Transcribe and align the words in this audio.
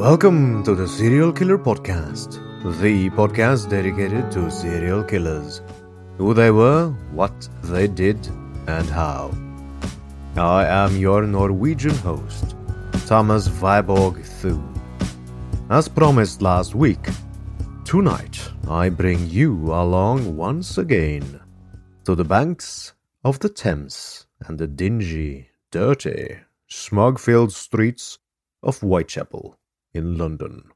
Welcome 0.00 0.64
to 0.64 0.74
the 0.74 0.88
Serial 0.88 1.30
Killer 1.30 1.58
Podcast, 1.58 2.40
the 2.80 3.10
podcast 3.10 3.68
dedicated 3.68 4.30
to 4.30 4.50
serial 4.50 5.04
killers, 5.04 5.60
who 6.16 6.32
they 6.32 6.50
were, 6.50 6.88
what 7.12 7.46
they 7.64 7.86
did, 7.86 8.16
and 8.66 8.88
how. 8.88 9.30
I 10.38 10.64
am 10.64 10.96
your 10.96 11.26
Norwegian 11.26 11.94
host, 11.96 12.56
Thomas 13.06 13.46
Viborg 13.46 14.24
Thune. 14.24 14.72
As 15.68 15.86
promised 15.86 16.40
last 16.40 16.74
week, 16.74 17.06
tonight 17.84 18.40
I 18.70 18.88
bring 18.88 19.28
you 19.28 19.52
along 19.66 20.34
once 20.34 20.78
again 20.78 21.42
to 22.06 22.14
the 22.14 22.24
banks 22.24 22.94
of 23.22 23.38
the 23.40 23.50
Thames 23.50 24.24
and 24.46 24.58
the 24.58 24.66
dingy, 24.66 25.50
dirty, 25.70 26.38
smog 26.68 27.18
filled 27.18 27.52
streets 27.52 28.18
of 28.62 28.78
Whitechapel 28.78 29.59
in 29.92 30.16
London. 30.16 30.70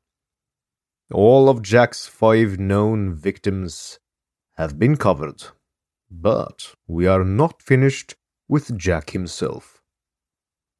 All 1.12 1.48
of 1.48 1.62
Jack's 1.62 2.06
five 2.06 2.58
known 2.58 3.14
victims 3.14 3.98
have 4.56 4.78
been 4.78 4.97
covered, 4.97 5.44
but 6.10 6.75
we 6.86 7.06
are 7.06 7.25
not 7.25 7.62
finished 7.62 8.14
with 8.48 8.76
Jack 8.76 9.10
himself. 9.10 9.82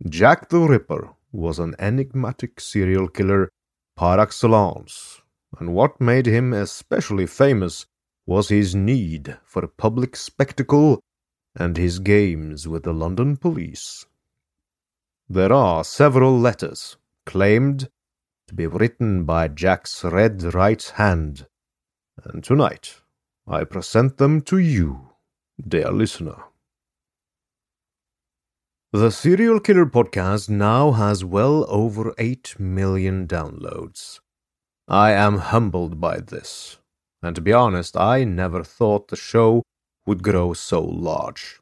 Jack 0.09 0.49
the 0.49 0.61
Ripper 0.61 1.11
was 1.33 1.59
an 1.59 1.75
enigmatic 1.79 2.61
serial 2.61 3.09
killer 3.09 3.51
par 3.97 4.19
excellence, 4.21 5.21
and 5.59 5.75
what 5.75 6.01
made 6.01 6.27
him 6.27 6.53
especially 6.53 7.27
famous 7.27 7.87
was 8.27 8.49
his 8.49 8.75
need 8.75 9.37
for 9.45 9.67
public 9.67 10.17
spectacle 10.17 11.01
and 11.55 11.77
his 11.77 11.99
games 11.99 12.67
with 12.67 12.83
the 12.83 12.93
London 12.93 13.37
police. 13.37 14.07
There 15.29 15.53
are 15.53 15.85
several 15.85 16.39
letters 16.39 16.97
claimed 17.25 17.89
to 18.49 18.55
be 18.55 18.67
written 18.67 19.25
by 19.25 19.49
Jack's 19.49 20.05
red 20.05 20.55
right 20.55 20.83
hand, 20.97 21.47
and 22.25 22.45
tonight 22.45 23.01
I 23.47 23.65
present 23.65 24.19
them 24.19 24.43
to 24.43 24.59
you, 24.59 25.11
dear 25.67 25.91
listener. 25.91 26.45
The 28.93 29.11
Serial 29.11 29.61
Killer 29.61 29.87
podcast 29.87 30.49
now 30.49 30.93
has 30.93 31.25
well 31.25 31.67
over 31.69 32.15
8 32.19 32.61
million 32.61 33.27
downloads. 33.27 34.21
I 34.87 35.13
am 35.13 35.39
humbled 35.39 36.01
by 36.01 36.21
this, 36.21 36.79
and 37.23 37.35
to 37.35 37.41
be 37.41 37.53
honest, 37.53 37.97
I 37.97 38.25
never 38.25 38.63
thought 38.63 39.09
the 39.09 39.17
show 39.17 39.63
would 40.07 40.23
grow 40.23 40.53
so 40.53 40.83
large. 40.83 41.61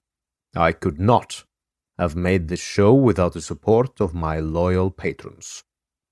I 0.54 0.72
could 0.72 1.00
not 1.00 1.44
have 1.98 2.16
made 2.16 2.48
this 2.48 2.60
show 2.60 2.92
without 2.92 3.32
the 3.34 3.40
support 3.40 4.00
of 4.00 4.12
my 4.12 4.40
loyal 4.40 4.90
patrons. 4.90 5.62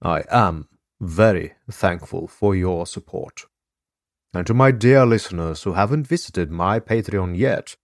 I 0.02 0.24
am 0.30 0.68
very 1.00 1.54
thankful 1.70 2.26
for 2.26 2.54
your 2.54 2.86
support. 2.86 3.42
And 4.32 4.46
to 4.46 4.54
my 4.54 4.70
dear 4.70 5.04
listeners 5.04 5.62
who 5.64 5.74
haven't 5.74 6.06
visited 6.06 6.50
my 6.50 6.80
Patreon 6.80 7.36
yet, 7.36 7.76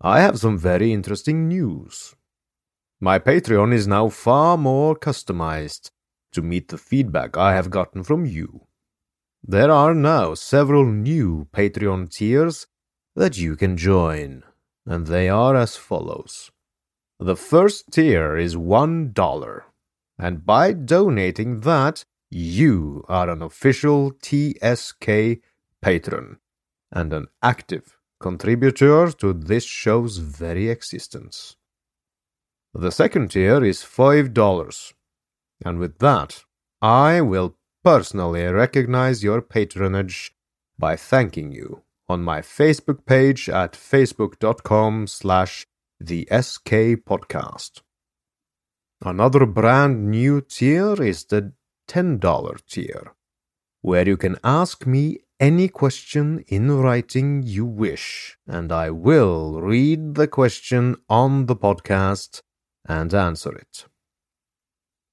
I 0.00 0.20
have 0.20 0.38
some 0.38 0.58
very 0.58 0.92
interesting 0.92 1.48
news. 1.48 2.14
My 3.00 3.18
Patreon 3.18 3.72
is 3.72 3.86
now 3.86 4.08
far 4.08 4.58
more 4.58 4.94
customized 4.94 5.90
to 6.32 6.42
meet 6.42 6.68
the 6.68 6.78
feedback 6.78 7.36
I 7.36 7.54
have 7.54 7.70
gotten 7.70 8.02
from 8.02 8.26
you. 8.26 8.66
There 9.42 9.70
are 9.70 9.94
now 9.94 10.34
several 10.34 10.84
new 10.84 11.48
Patreon 11.52 12.10
tiers 12.10 12.66
that 13.14 13.38
you 13.38 13.56
can 13.56 13.76
join, 13.76 14.42
and 14.84 15.06
they 15.06 15.28
are 15.28 15.54
as 15.54 15.76
follows. 15.76 16.50
The 17.18 17.36
first 17.36 17.92
tier 17.92 18.36
is 18.36 18.56
$1 18.56 19.62
and 20.18 20.44
by 20.44 20.72
donating 20.72 21.60
that, 21.60 22.04
you 22.30 23.04
are 23.08 23.30
an 23.30 23.42
official 23.42 24.12
TSK 24.22 25.40
patron 25.80 26.38
and 26.90 27.12
an 27.12 27.26
active 27.42 27.96
contributor 28.20 29.10
to 29.12 29.32
this 29.32 29.64
show's 29.64 30.18
very 30.18 30.68
existence. 30.68 31.56
The 32.72 32.90
second 32.90 33.30
tier 33.30 33.62
is 33.62 33.82
$5, 33.82 34.92
and 35.64 35.78
with 35.78 35.98
that, 35.98 36.44
I 36.82 37.20
will 37.20 37.56
personally 37.84 38.44
recognize 38.44 39.22
your 39.22 39.40
patronage 39.42 40.34
by 40.78 40.96
thanking 40.96 41.52
you 41.52 41.82
on 42.08 42.22
my 42.22 42.40
Facebook 42.40 43.06
page 43.06 43.48
at 43.48 43.72
facebook.com 43.74 45.06
slash 45.06 45.66
the 46.00 46.26
SK 46.30 47.00
podcast. 47.06 47.83
Another 49.06 49.44
brand 49.44 50.10
new 50.10 50.40
tier 50.40 50.94
is 51.02 51.24
the 51.26 51.52
$10 51.88 52.66
tier, 52.66 53.12
where 53.82 54.08
you 54.08 54.16
can 54.16 54.36
ask 54.42 54.86
me 54.86 55.18
any 55.38 55.68
question 55.68 56.42
in 56.48 56.70
writing 56.78 57.42
you 57.44 57.66
wish, 57.66 58.38
and 58.46 58.72
I 58.72 58.88
will 58.88 59.60
read 59.60 60.14
the 60.14 60.26
question 60.26 60.96
on 61.10 61.44
the 61.44 61.56
podcast 61.56 62.40
and 62.88 63.12
answer 63.12 63.54
it. 63.54 63.84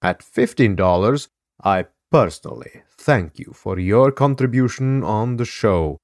At 0.02 0.22
$15, 0.22 1.28
I 1.62 1.88
personally 2.10 2.84
thank 2.98 3.40
you 3.40 3.52
for 3.54 3.78
your 3.78 4.14
contribution 4.14 5.04
on 5.04 5.36
the 5.36 5.46
show, 5.46 5.98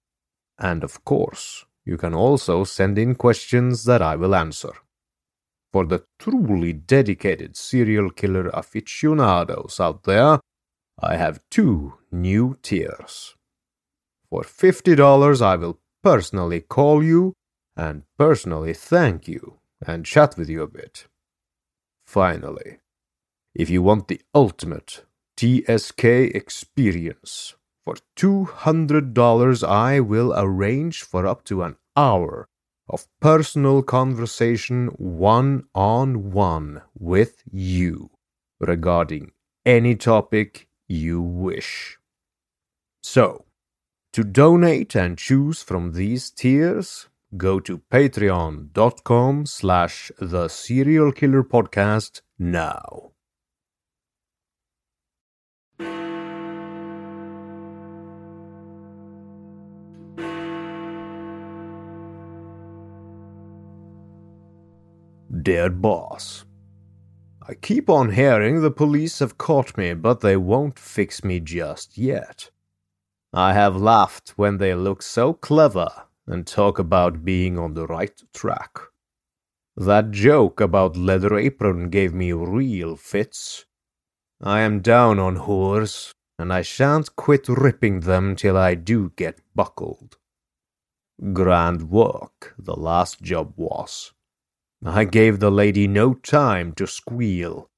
and 0.60 0.84
of 0.84 1.06
course, 1.06 1.64
You 1.88 1.96
can 1.96 2.14
also 2.14 2.66
send 2.66 3.00
in 3.00 3.16
questions 3.16 3.86
that 3.86 4.02
I 4.02 4.18
will 4.18 4.36
answer. 4.36 4.74
For 5.74 5.86
the 5.86 6.06
truly 6.18 6.74
dedicated 6.74 7.58
serial 7.58 8.10
killer 8.10 8.50
aficionados 8.54 9.80
out 9.80 10.04
there, 10.04 10.40
I 11.00 11.18
have 11.18 11.42
two 11.52 11.96
new 12.12 12.58
tiers. 12.62 13.36
For 14.30 14.44
$50, 14.44 15.42
I 15.42 15.56
will 15.56 15.80
personally 16.04 16.62
call 16.62 17.04
you 17.04 17.34
and 17.76 18.04
personally 18.18 18.74
thank 18.74 19.28
you 19.28 19.60
and 19.86 20.06
chat 20.06 20.38
with 20.38 20.50
you 20.50 20.64
a 20.64 20.68
bit. 20.68 21.06
Finally, 22.06 22.80
if 23.54 23.70
you 23.70 23.82
want 23.82 24.08
the 24.08 24.22
ultimate 24.34 25.04
TSK 25.38 26.04
experience, 26.04 27.56
for 27.88 27.96
$200, 28.18 29.66
I 29.66 30.02
will 30.02 30.34
arrange 30.36 31.04
for 31.04 31.26
up 31.26 31.46
to 31.46 31.64
an 31.64 31.78
hour 31.96 32.50
of 32.90 33.08
personal 33.20 33.84
conversation 33.84 34.88
one 34.98 35.64
on 35.76 36.32
one 36.32 36.82
with 36.98 37.44
you 37.52 38.10
regarding 38.60 39.32
any 39.66 39.96
topic 39.96 40.68
you 40.88 41.22
wish. 41.22 41.98
So, 43.02 43.46
to 44.14 44.24
donate 44.24 44.96
and 44.96 45.18
choose 45.18 45.62
from 45.62 45.92
these 45.92 46.32
tiers, 46.32 47.10
go 47.36 47.60
to 47.60 47.80
patreon.com 47.92 49.46
slash 49.46 50.12
the 50.20 50.48
serial 50.48 51.12
killer 51.12 51.44
podcast 51.44 52.22
now. 52.40 53.12
Dear 65.48 65.70
boss, 65.70 66.44
I 67.42 67.54
keep 67.54 67.90
on 67.90 68.10
hearing 68.10 68.60
the 68.60 68.70
police 68.70 69.20
have 69.20 69.38
caught 69.38 69.78
me, 69.78 69.94
but 69.94 70.20
they 70.20 70.36
won't 70.36 70.78
fix 70.78 71.24
me 71.24 71.40
just 71.40 71.98
yet. 71.98 72.50
I 73.32 73.54
have 73.54 73.78
laughed 73.78 74.34
when 74.36 74.58
they 74.58 74.76
look 74.76 75.02
so 75.02 75.32
clever 75.32 75.88
and 76.26 76.46
talk 76.46 76.80
about 76.80 77.24
being 77.24 77.58
on 77.58 77.76
the 77.76 77.88
right 77.88 78.22
track. 78.34 78.78
That 79.78 80.12
joke 80.12 80.60
about 80.60 80.98
leather 80.98 81.38
apron 81.38 81.92
gave 81.92 82.14
me 82.14 82.34
real 82.34 82.98
fits. 82.98 83.64
I 84.44 84.60
am 84.60 84.82
down 84.82 85.18
on 85.18 85.38
whores, 85.38 86.12
and 86.38 86.52
I 86.52 86.62
shan't 86.62 87.16
quit 87.16 87.48
ripping 87.48 88.02
them 88.02 88.36
till 88.36 88.58
I 88.58 88.76
do 88.76 89.14
get 89.16 89.40
buckled. 89.56 90.18
Grand 91.32 91.90
work 91.90 92.54
the 92.60 92.76
last 92.76 93.22
job 93.22 93.54
was. 93.56 94.12
I 94.86 95.06
gave 95.06 95.40
the 95.40 95.52
lady 95.52 95.88
no 95.88 96.14
time 96.14 96.74
to 96.74 96.86
squeal. 96.86 97.70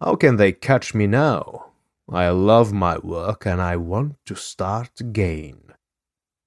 How 0.00 0.14
can 0.16 0.36
they 0.36 0.52
catch 0.52 0.94
me 0.94 1.06
now? 1.06 1.72
I 2.08 2.28
love 2.30 2.72
my 2.72 2.98
work 2.98 3.46
and 3.46 3.60
I 3.60 3.76
want 3.76 4.16
to 4.26 4.34
start 4.34 5.00
again. 5.00 5.60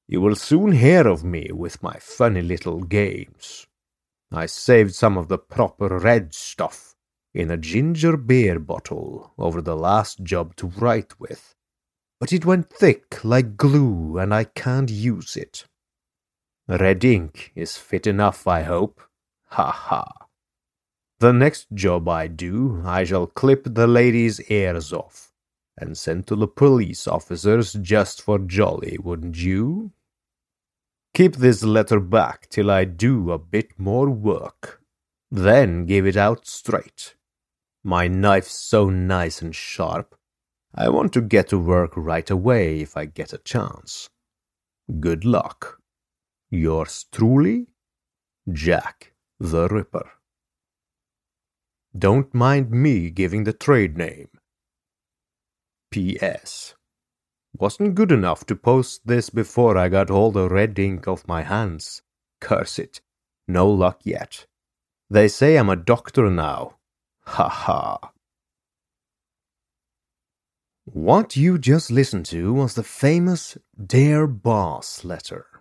You 0.08 0.22
will 0.22 0.36
soon 0.36 0.74
hear 0.74 1.08
of 1.08 1.24
me 1.24 1.50
with 1.52 1.82
my 1.82 1.98
funny 2.00 2.42
little 2.42 2.82
games. 2.82 3.66
I 4.32 4.46
saved 4.46 4.94
some 4.94 5.18
of 5.18 5.28
the 5.28 5.38
proper 5.38 5.98
red 5.98 6.34
stuff 6.34 6.96
in 7.34 7.52
a 7.52 7.58
ginger 7.58 8.16
beer 8.16 8.60
bottle 8.60 9.34
over 9.38 9.62
the 9.62 9.76
last 9.76 10.24
job 10.24 10.56
to 10.58 10.68
write 10.68 11.20
with, 11.20 11.54
but 12.20 12.32
it 12.32 12.46
went 12.46 12.70
thick 12.70 13.24
like 13.24 13.58
glue 13.58 14.18
and 14.18 14.34
I 14.34 14.46
can't 14.46 14.90
use 14.90 15.36
it. 15.36 15.66
Red 16.68 17.04
ink 17.04 17.52
is 17.56 17.78
fit 17.78 18.08
enough, 18.08 18.48
I 18.48 18.64
hope. 18.64 19.02
Ha 19.56 19.72
ha. 19.72 20.28
The 21.22 21.32
next 21.32 21.68
job 21.74 22.10
I 22.10 22.28
do, 22.28 22.82
I 22.86 23.06
shall 23.06 23.26
clip 23.26 23.64
the 23.64 23.88
lady's 23.88 24.42
ears 24.52 24.92
off 24.92 25.32
and 25.78 25.98
send 25.98 26.28
to 26.28 26.36
the 26.36 26.48
police 26.48 27.08
officers 27.08 27.72
just 27.72 28.22
for 28.22 28.38
jolly, 28.38 28.98
wouldn't 29.02 29.38
you? 29.38 29.94
Keep 31.14 31.38
this 31.38 31.64
letter 31.64 32.02
back 32.02 32.50
till 32.50 32.70
I 32.70 32.84
do 32.84 33.32
a 33.32 33.40
bit 33.40 33.80
more 33.80 34.10
work. 34.10 34.82
Then 35.32 35.86
give 35.86 36.06
it 36.06 36.18
out 36.18 36.46
straight. 36.46 37.16
My 37.82 38.10
knife's 38.10 38.60
so 38.60 38.90
nice 38.90 39.42
and 39.42 39.56
sharp. 39.56 40.18
I 40.74 40.90
want 40.90 41.14
to 41.14 41.22
get 41.22 41.48
to 41.50 41.58
work 41.58 41.94
right 41.96 42.30
away 42.30 42.82
if 42.82 42.98
I 42.98 43.06
get 43.06 43.32
a 43.32 43.38
chance. 43.38 44.10
Good 45.00 45.24
luck. 45.24 45.80
Yours 46.50 47.06
truly, 47.10 47.68
Jack 48.52 49.15
the 49.40 49.68
Ripper. 49.68 50.12
Don't 51.98 52.34
mind 52.34 52.72
me 52.72 53.10
giving 53.10 53.44
the 53.44 53.54
trade 53.54 53.98
name. 53.98 54.30
P.S. 55.92 56.76
Wasn't 57.58 57.96
good 57.96 58.12
enough 58.12 58.46
to 58.48 58.56
post 58.56 59.02
this 59.06 59.30
before 59.30 59.78
I 59.78 59.88
got 59.90 60.10
all 60.10 60.32
the 60.32 60.50
red 60.50 60.78
ink 60.78 61.08
off 61.08 61.28
my 61.28 61.44
hands. 61.44 62.02
Curse 62.42 62.80
it. 62.80 63.02
No 63.48 63.70
luck 63.70 64.02
yet. 64.04 64.46
They 65.10 65.28
say 65.28 65.58
I'm 65.58 65.70
a 65.70 65.76
doctor 65.76 66.30
now. 66.30 66.78
Ha 67.26 67.48
ha. 67.48 68.12
What 70.86 71.36
you 71.36 71.58
just 71.58 71.92
listened 71.92 72.26
to 72.28 72.54
was 72.54 72.76
the 72.76 72.84
famous 72.84 73.58
Dear 73.84 74.28
Boss 74.28 75.04
letter. 75.04 75.55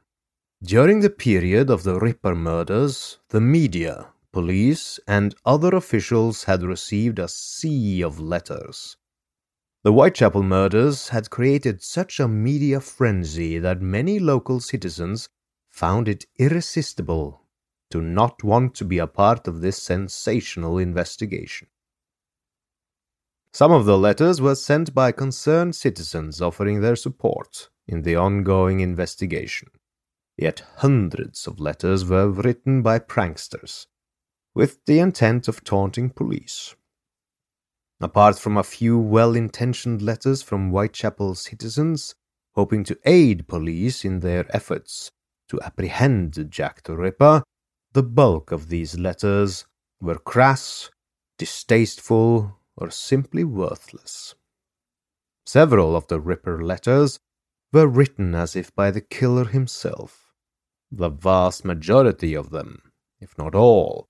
During 0.64 1.00
the 1.00 1.10
period 1.10 1.68
of 1.68 1.82
the 1.82 2.00
Ripper 2.00 2.34
murders, 2.34 3.18
the 3.28 3.40
media, 3.40 4.06
police, 4.32 4.98
and 5.06 5.34
other 5.44 5.76
officials 5.76 6.44
had 6.44 6.62
received 6.62 7.18
a 7.18 7.28
sea 7.28 8.02
of 8.02 8.18
letters. 8.18 8.96
The 9.82 9.92
Whitechapel 9.92 10.42
murders 10.42 11.10
had 11.10 11.28
created 11.28 11.82
such 11.82 12.18
a 12.18 12.28
media 12.28 12.80
frenzy 12.80 13.58
that 13.58 13.82
many 13.82 14.18
local 14.18 14.58
citizens 14.58 15.28
found 15.68 16.08
it 16.08 16.24
irresistible 16.38 17.42
to 17.90 18.00
not 18.00 18.42
want 18.42 18.74
to 18.76 18.86
be 18.86 18.96
a 18.96 19.06
part 19.06 19.46
of 19.46 19.60
this 19.60 19.82
sensational 19.82 20.78
investigation. 20.78 21.68
Some 23.52 23.70
of 23.70 23.84
the 23.84 23.98
letters 23.98 24.40
were 24.40 24.54
sent 24.54 24.94
by 24.94 25.12
concerned 25.12 25.76
citizens 25.76 26.40
offering 26.40 26.80
their 26.80 26.96
support 26.96 27.68
in 27.86 28.00
the 28.00 28.16
ongoing 28.16 28.80
investigation. 28.80 29.68
Yet 30.36 30.64
hundreds 30.76 31.46
of 31.46 31.60
letters 31.60 32.04
were 32.04 32.28
written 32.28 32.82
by 32.82 32.98
pranksters, 32.98 33.86
with 34.54 34.84
the 34.84 34.98
intent 34.98 35.46
of 35.46 35.62
taunting 35.62 36.10
police. 36.10 36.74
Apart 38.00 38.38
from 38.38 38.56
a 38.56 38.64
few 38.64 38.98
well 38.98 39.36
intentioned 39.36 40.02
letters 40.02 40.42
from 40.42 40.70
Whitechapel 40.70 41.36
citizens 41.36 42.14
hoping 42.54 42.84
to 42.84 42.98
aid 43.04 43.46
police 43.48 44.04
in 44.04 44.20
their 44.20 44.44
efforts 44.54 45.10
to 45.48 45.60
apprehend 45.62 46.50
Jack 46.50 46.82
the 46.82 46.96
Ripper, 46.96 47.42
the 47.92 48.02
bulk 48.02 48.52
of 48.52 48.68
these 48.68 48.98
letters 48.98 49.64
were 50.00 50.18
crass, 50.18 50.90
distasteful, 51.38 52.58
or 52.76 52.90
simply 52.90 53.44
worthless. 53.44 54.34
Several 55.46 55.94
of 55.94 56.08
the 56.08 56.20
Ripper 56.20 56.62
letters 56.62 57.18
were 57.72 57.86
written 57.86 58.34
as 58.34 58.56
if 58.56 58.74
by 58.74 58.90
the 58.90 59.00
killer 59.00 59.44
himself 59.44 60.23
the 60.90 61.08
vast 61.08 61.64
majority 61.64 62.34
of 62.34 62.50
them, 62.50 62.92
if 63.20 63.36
not 63.38 63.54
all, 63.54 64.08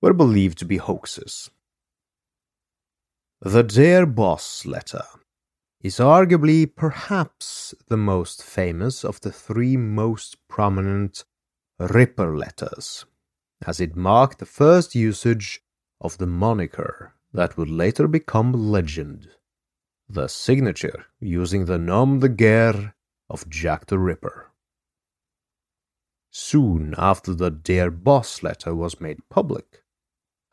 were 0.00 0.12
believed 0.12 0.58
to 0.58 0.64
be 0.64 0.76
hoaxes. 0.76 1.50
The 3.40 3.62
Dear 3.62 4.06
Boss 4.06 4.64
letter 4.66 5.04
is 5.80 5.96
arguably 5.96 6.64
perhaps 6.72 7.74
the 7.88 7.96
most 7.96 8.42
famous 8.42 9.04
of 9.04 9.20
the 9.20 9.32
three 9.32 9.76
most 9.76 10.36
prominent 10.48 11.24
Ripper 11.78 12.36
letters, 12.36 13.04
as 13.66 13.80
it 13.80 13.96
marked 13.96 14.38
the 14.38 14.46
first 14.46 14.94
usage 14.94 15.60
of 16.00 16.18
the 16.18 16.26
moniker 16.26 17.14
that 17.32 17.56
would 17.56 17.70
later 17.70 18.06
become 18.06 18.52
legend, 18.52 19.30
the 20.08 20.28
signature 20.28 21.06
using 21.18 21.64
the 21.64 21.78
nom 21.78 22.20
de 22.20 22.28
guerre 22.28 22.94
of 23.28 23.48
Jack 23.48 23.86
the 23.86 23.98
Ripper. 23.98 24.51
Soon 26.34 26.94
after 26.96 27.34
the 27.34 27.50
Dear 27.50 27.90
Boss 27.90 28.42
letter 28.42 28.74
was 28.74 29.02
made 29.02 29.28
public, 29.28 29.82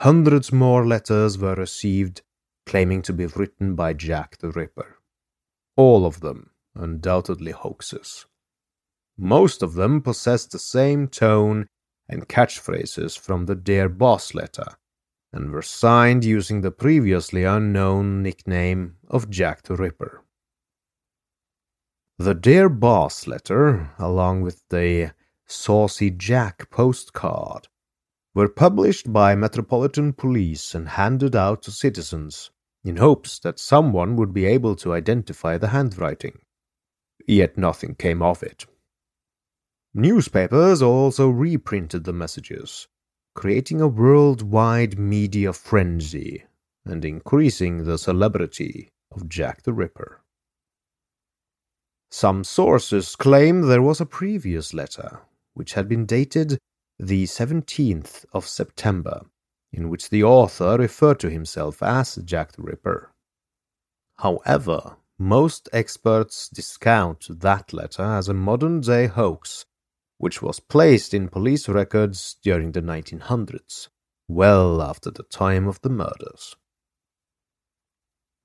hundreds 0.02 0.52
more 0.52 0.86
letters 0.86 1.38
were 1.38 1.56
received 1.56 2.22
claiming 2.66 3.02
to 3.02 3.14
be 3.14 3.26
written 3.26 3.76
by 3.76 3.94
Jack 3.94 4.38
the 4.40 4.52
Ripper. 4.52 4.98
All 5.78 6.06
of 6.06 6.20
them 6.20 6.52
undoubtedly 6.76 7.54
hoaxes. 7.54 8.26
Most 9.18 9.64
of 9.64 9.74
them 9.74 10.02
possessed 10.02 10.52
the 10.52 10.60
same 10.60 11.08
tone 11.08 11.68
and 12.10 12.28
catchphrases 12.28 13.18
from 13.18 13.46
the 13.46 13.56
Dear 13.56 13.88
Boss 13.88 14.34
letter, 14.34 14.78
and 15.32 15.50
were 15.52 15.62
signed 15.62 16.26
using 16.26 16.60
the 16.60 16.72
previously 16.72 17.46
unknown 17.46 18.22
nickname 18.22 18.98
of 19.08 19.30
Jack 19.30 19.64
the 19.64 19.78
Ripper. 19.78 20.26
The 22.18 22.36
Dear 22.36 22.68
Boss 22.68 23.28
letter, 23.28 23.92
along 23.98 24.42
with 24.42 24.62
the 24.70 25.14
Saucy 25.52 26.12
Jack 26.12 26.70
postcard 26.70 27.68
were 28.36 28.48
published 28.48 29.12
by 29.12 29.34
Metropolitan 29.34 30.14
Police 30.14 30.76
and 30.76 30.90
handed 30.90 31.36
out 31.36 31.64
to 31.64 31.72
citizens 31.72 32.52
in 32.84 32.98
hopes 32.98 33.40
that 33.40 33.58
someone 33.58 34.16
would 34.16 34.32
be 34.32 34.46
able 34.46 34.76
to 34.76 34.94
identify 34.94 35.58
the 35.58 35.70
handwriting. 35.70 36.38
Yet 37.28 37.58
nothing 37.58 37.96
came 37.96 38.22
of 38.22 38.44
it. 38.44 38.68
Newspapers 39.92 40.84
also 40.84 41.30
reprinted 41.30 42.04
the 42.04 42.14
messages, 42.14 42.88
creating 43.34 43.82
a 43.82 43.88
worldwide 43.88 45.00
media 45.00 45.52
frenzy 45.52 46.44
and 46.86 47.04
increasing 47.04 47.86
the 47.86 47.98
celebrity 47.98 48.90
of 49.12 49.28
Jack 49.28 49.64
the 49.64 49.74
Ripper. 49.74 50.22
Some 52.12 52.44
sources 52.44 53.16
claim 53.16 53.62
there 53.62 53.82
was 53.82 54.00
a 54.00 54.06
previous 54.06 54.76
letter, 54.76 55.22
which 55.60 55.74
had 55.74 55.90
been 55.90 56.06
dated 56.06 56.58
the 56.98 57.26
17th 57.26 58.24
of 58.32 58.48
September, 58.48 59.24
in 59.74 59.90
which 59.90 60.10
the 60.10 60.24
author 60.24 60.78
referred 60.78 61.20
to 61.20 61.30
himself 61.30 61.84
as 61.84 62.16
Jack 62.24 62.54
the 62.54 62.62
Ripper. 62.62 63.12
However, 64.20 64.96
most 65.18 65.68
experts 65.74 66.48
discount 66.48 67.28
that 67.42 67.74
letter 67.74 68.04
as 68.04 68.30
a 68.30 68.34
modern 68.34 68.80
day 68.80 69.08
hoax, 69.08 69.66
which 70.18 70.42
was 70.42 70.62
placed 70.62 71.14
in 71.14 71.28
police 71.28 71.68
records 71.68 72.38
during 72.42 72.72
the 72.72 72.82
1900s, 72.82 73.90
well 74.30 74.82
after 74.82 75.12
the 75.12 75.24
time 75.24 75.68
of 75.68 75.82
the 75.82 75.90
murders. 75.90 76.56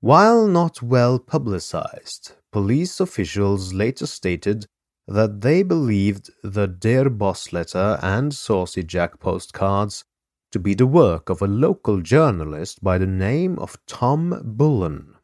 While 0.01 0.47
not 0.47 0.81
well 0.81 1.17
publicized, 1.17 2.33
police 2.51 2.99
officials 2.99 3.73
later 3.73 4.05
stated 4.05 4.67
that 5.07 5.41
they 5.41 5.61
believed 5.63 6.31
the 6.43 6.67
Dear 6.67 7.09
Boss 7.09 7.53
letter 7.53 7.99
and 8.01 8.33
Saucy 8.33 8.83
Jack 8.83 9.19
postcards 9.19 10.03
to 10.51 10.59
be 10.59 10.73
the 10.73 10.87
work 10.87 11.29
of 11.29 11.41
a 11.41 11.47
local 11.47 12.01
journalist 12.01 12.83
by 12.83 12.97
the 12.97 13.07
name 13.07 13.59
of 13.59 13.77
Tom 13.85 14.41
Bulling. 14.57 15.15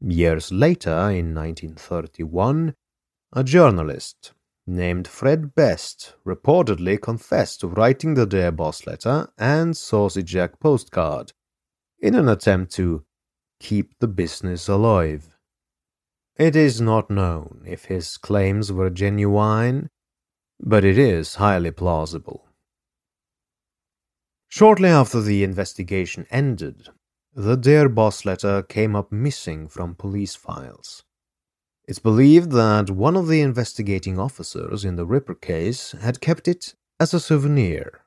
Years 0.00 0.52
later, 0.52 1.10
in 1.10 1.34
1931, 1.34 2.74
a 3.32 3.44
journalist 3.44 4.32
named 4.66 5.08
Fred 5.08 5.54
Best 5.54 6.14
reportedly 6.24 7.00
confessed 7.00 7.60
to 7.60 7.68
writing 7.68 8.14
the 8.14 8.26
Dear 8.26 8.52
Boss 8.52 8.86
letter 8.86 9.28
and 9.36 9.76
Saucy 9.76 10.22
Jack 10.22 10.60
postcard 10.60 11.32
in 11.98 12.14
an 12.14 12.28
attempt 12.28 12.72
to 12.74 13.04
keep 13.58 13.98
the 13.98 14.08
business 14.08 14.68
alive. 14.68 15.30
It 16.36 16.56
is 16.56 16.80
not 16.80 17.10
known 17.10 17.62
if 17.66 17.86
his 17.86 18.16
claims 18.16 18.72
were 18.72 18.90
genuine, 18.90 19.90
but 20.58 20.84
it 20.84 20.98
is 20.98 21.34
highly 21.34 21.70
plausible. 21.70 22.46
Shortly 24.48 24.88
after 24.88 25.20
the 25.20 25.44
investigation 25.44 26.26
ended, 26.30 26.88
the 27.34 27.56
Dear 27.56 27.88
Boss 27.88 28.24
letter 28.24 28.62
came 28.62 28.96
up 28.96 29.12
missing 29.12 29.68
from 29.68 29.94
police 29.94 30.34
files. 30.34 31.04
It's 31.86 31.98
believed 31.98 32.52
that 32.52 32.90
one 32.90 33.16
of 33.16 33.28
the 33.28 33.40
investigating 33.40 34.18
officers 34.18 34.84
in 34.84 34.96
the 34.96 35.06
Ripper 35.06 35.34
case 35.34 35.92
had 35.92 36.20
kept 36.20 36.48
it 36.48 36.74
as 36.98 37.14
a 37.14 37.20
souvenir. 37.20 38.04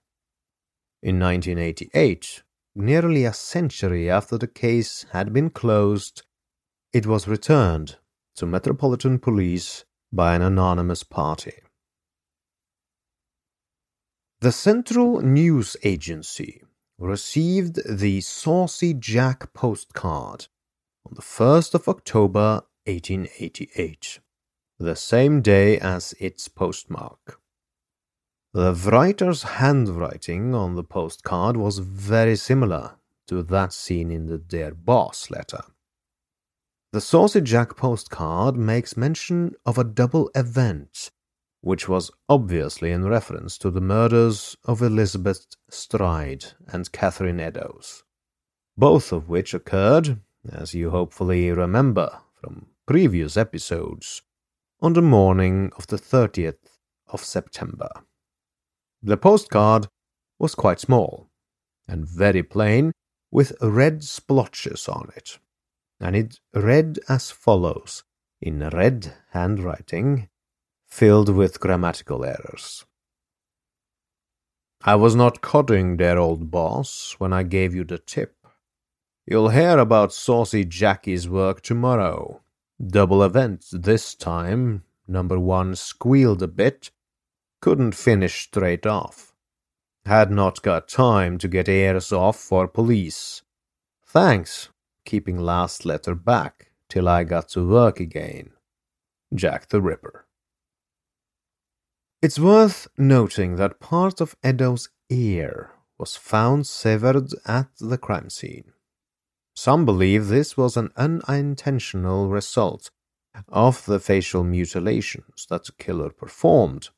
In 1.01 1.19
1988, 1.19 2.43
nearly 2.75 3.25
a 3.25 3.33
century 3.33 4.09
after 4.09 4.37
the 4.37 4.47
case 4.47 5.05
had 5.11 5.33
been 5.33 5.49
closed, 5.49 6.23
it 6.91 7.05
was 7.05 7.27
returned 7.27 7.97
to 8.35 8.45
Metropolitan 8.45 9.19
Police 9.19 9.85
by 10.11 10.35
an 10.35 10.41
anonymous 10.41 11.03
party. 11.03 11.53
The 14.41 14.51
Central 14.51 15.21
News 15.21 15.77
Agency 15.83 16.61
received 16.97 17.79
the 17.89 18.21
Saucy 18.21 18.93
Jack 18.93 19.53
postcard 19.53 20.47
on 21.05 21.13
the 21.15 21.21
1st 21.21 21.75
of 21.75 21.87
October 21.87 22.63
1888, 22.85 24.19
the 24.79 24.95
same 24.95 25.41
day 25.41 25.79
as 25.79 26.13
its 26.19 26.47
postmark. 26.47 27.39
The 28.53 28.73
writer's 28.73 29.43
handwriting 29.43 30.53
on 30.53 30.75
the 30.75 30.83
postcard 30.83 31.57
was 31.57 31.79
very 31.79 32.35
similar 32.35 32.97
to 33.27 33.41
that 33.43 33.73
seen 33.73 34.11
in 34.11 34.27
the 34.27 34.37
Dear 34.37 34.75
Boss 34.75 35.31
letter. 35.31 35.63
The 36.93 37.01
Saucy 37.01 37.41
Jack 37.41 37.75
postcard 37.75 38.55
makes 38.55 38.95
mention 38.95 39.55
of 39.65 39.79
a 39.79 39.83
double 39.83 40.29
event, 40.35 41.09
which 41.61 41.89
was 41.89 42.11
obviously 42.29 42.91
in 42.91 43.03
reference 43.03 43.57
to 43.57 43.71
the 43.71 43.81
murders 43.81 44.55
of 44.65 44.83
Elizabeth 44.83 45.47
Stride 45.71 46.53
and 46.67 46.91
Catherine 46.91 47.39
Eddowes, 47.39 48.03
both 48.77 49.11
of 49.11 49.27
which 49.27 49.55
occurred, 49.55 50.19
as 50.47 50.75
you 50.75 50.91
hopefully 50.91 51.49
remember 51.49 52.19
from 52.39 52.67
previous 52.85 53.37
episodes, 53.37 54.21
on 54.79 54.93
the 54.93 55.01
morning 55.01 55.71
of 55.75 55.87
the 55.87 55.97
30th 55.97 56.77
of 57.07 57.23
September. 57.23 57.89
The 59.01 59.17
postcard 59.17 59.87
was 60.37 60.53
quite 60.53 60.79
small 60.79 61.31
and 61.87 62.07
very 62.07 62.43
plain 62.43 62.91
with 63.31 63.57
red 63.63 64.03
splotches 64.03 64.87
on 64.87 65.09
it, 65.15 65.39
and 66.03 66.15
it 66.17 66.39
read 66.53 66.99
as 67.07 67.31
follows 67.31 68.03
in 68.41 68.59
red 68.69 69.13
handwriting 69.31 70.27
filled 70.85 71.29
with 71.29 71.61
grammatical 71.61 72.25
errors. 72.25 72.85
I 74.81 74.95
was 74.95 75.15
not 75.15 75.41
codding 75.41 75.95
their 75.95 76.19
old 76.19 76.51
boss 76.51 77.15
when 77.19 77.31
I 77.31 77.43
gave 77.43 77.73
you 77.73 77.85
the 77.85 77.97
tip. 77.97 78.35
You'll 79.25 79.49
hear 79.49 79.79
about 79.79 80.11
Saucy 80.11 80.65
Jackie's 80.65 81.29
work 81.29 81.61
tomorrow. 81.61 82.41
Double 82.85 83.23
event 83.23 83.65
this 83.71 84.13
time. 84.13 84.83
Number 85.07 85.39
one 85.39 85.75
squealed 85.75 86.43
a 86.43 86.47
bit 86.47 86.91
couldn't 87.61 87.95
finish 87.95 88.43
straight 88.43 88.85
off. 88.85 89.33
Had 90.05 90.29
not 90.29 90.61
got 90.61 90.89
time 90.89 91.37
to 91.37 91.47
get 91.47 91.69
ears 91.69 92.11
off 92.11 92.35
for 92.35 92.67
police. 92.67 93.41
Thanks, 94.05 94.67
keeping 95.05 95.37
last 95.37 95.85
letter 95.85 96.15
back 96.15 96.71
till 96.89 97.07
I 97.07 97.23
got 97.23 97.49
to 97.49 97.67
work 97.67 97.99
again. 97.99 98.51
Jack 99.33 99.69
the 99.69 99.81
Ripper. 99.81 100.25
It's 102.21 102.39
worth 102.39 102.87
noting 102.97 103.57
that 103.57 103.79
part 103.79 104.21
of 104.21 104.35
Eddowes' 104.43 104.89
ear 105.09 105.71
was 105.97 106.15
found 106.15 106.67
severed 106.67 107.33
at 107.45 107.67
the 107.79 107.97
crime 107.97 108.29
scene. 108.29 108.73
Some 109.55 109.85
believe 109.85 110.27
this 110.27 110.55
was 110.57 110.77
an 110.77 110.91
unintentional 110.95 112.29
result 112.29 112.91
of 113.49 113.85
the 113.85 113.99
facial 113.99 114.43
mutilations 114.43 115.45
that 115.49 115.65
the 115.65 115.71
killer 115.73 116.09
performed 116.09 116.89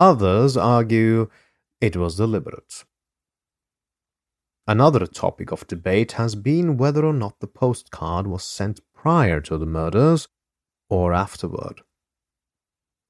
Others 0.00 0.56
argue 0.56 1.28
it 1.80 1.96
was 1.96 2.16
deliberate. 2.16 2.84
Another 4.68 5.06
topic 5.06 5.50
of 5.50 5.66
debate 5.66 6.12
has 6.12 6.34
been 6.34 6.76
whether 6.76 7.02
or 7.02 7.14
not 7.14 7.40
the 7.40 7.46
postcard 7.46 8.26
was 8.26 8.44
sent 8.44 8.80
prior 8.94 9.40
to 9.40 9.56
the 9.56 9.64
murders 9.64 10.28
or 10.90 11.14
afterward. 11.14 11.80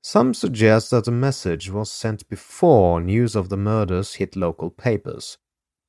Some 0.00 0.34
suggest 0.34 0.92
that 0.92 1.06
the 1.06 1.10
message 1.10 1.68
was 1.68 1.90
sent 1.90 2.28
before 2.28 3.00
news 3.00 3.34
of 3.34 3.48
the 3.48 3.56
murders 3.56 4.14
hit 4.14 4.36
local 4.36 4.70
papers, 4.70 5.36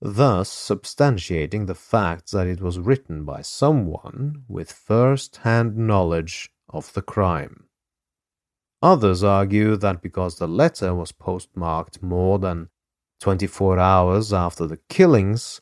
thus 0.01 0.49
substantiating 0.49 1.67
the 1.67 1.75
fact 1.75 2.31
that 2.31 2.47
it 2.47 2.61
was 2.61 2.79
written 2.79 3.23
by 3.23 3.43
someone 3.43 4.45
with 4.47 4.71
first 4.71 5.37
hand 5.37 5.77
knowledge 5.77 6.49
of 6.67 6.91
the 6.93 7.03
crime. 7.03 7.65
Others 8.81 9.23
argue 9.23 9.77
that 9.77 10.01
because 10.01 10.39
the 10.39 10.47
letter 10.47 10.95
was 10.95 11.11
postmarked 11.11 12.01
more 12.01 12.39
than 12.39 12.69
24 13.19 13.79
hours 13.79 14.31
after 14.33 14.65
the 14.65 14.79
killings, 14.89 15.61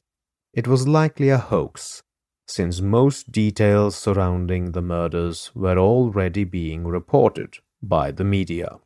it 0.54 0.68
was 0.68 0.88
likely 0.88 1.30
a 1.30 1.38
hoax, 1.38 2.02
since 2.48 2.82
most 2.82 3.32
details 3.32 3.96
surrounding 3.96 4.72
the 4.72 4.82
murders 4.82 5.52
were 5.54 5.78
already 5.78 6.44
being 6.44 6.86
reported 6.86 7.58
by 7.82 8.12
the 8.12 8.24
media. 8.24 8.78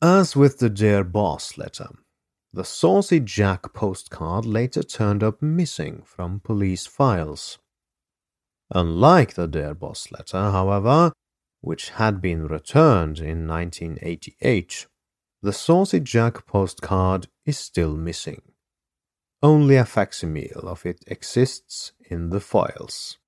As 0.00 0.36
with 0.36 0.58
the 0.58 0.70
Dear 0.70 1.04
Boss 1.04 1.56
letter, 1.56 1.88
the 2.52 2.64
Saucy 2.64 3.20
Jack 3.20 3.72
postcard 3.72 4.44
later 4.44 4.82
turned 4.82 5.22
up 5.22 5.42
missing 5.42 6.02
from 6.04 6.40
police 6.40 6.86
files. 6.86 7.58
Unlike 8.70 9.34
the 9.34 9.48
Dear 9.48 9.74
Boss 9.74 10.12
letter, 10.12 10.50
however, 10.50 11.12
which 11.60 11.90
had 11.90 12.20
been 12.20 12.46
returned 12.46 13.18
in 13.18 13.48
1988, 13.48 14.86
the 15.44 15.52
Saucy 15.52 16.00
Jack 16.00 16.46
postcard 16.46 17.28
is 17.44 17.58
still 17.58 17.98
missing. 17.98 18.40
Only 19.42 19.76
a 19.76 19.84
facsimile 19.84 20.54
of 20.54 20.86
it 20.86 21.04
exists 21.06 21.92
in 22.00 22.30
the 22.30 22.40
files. 22.40 23.18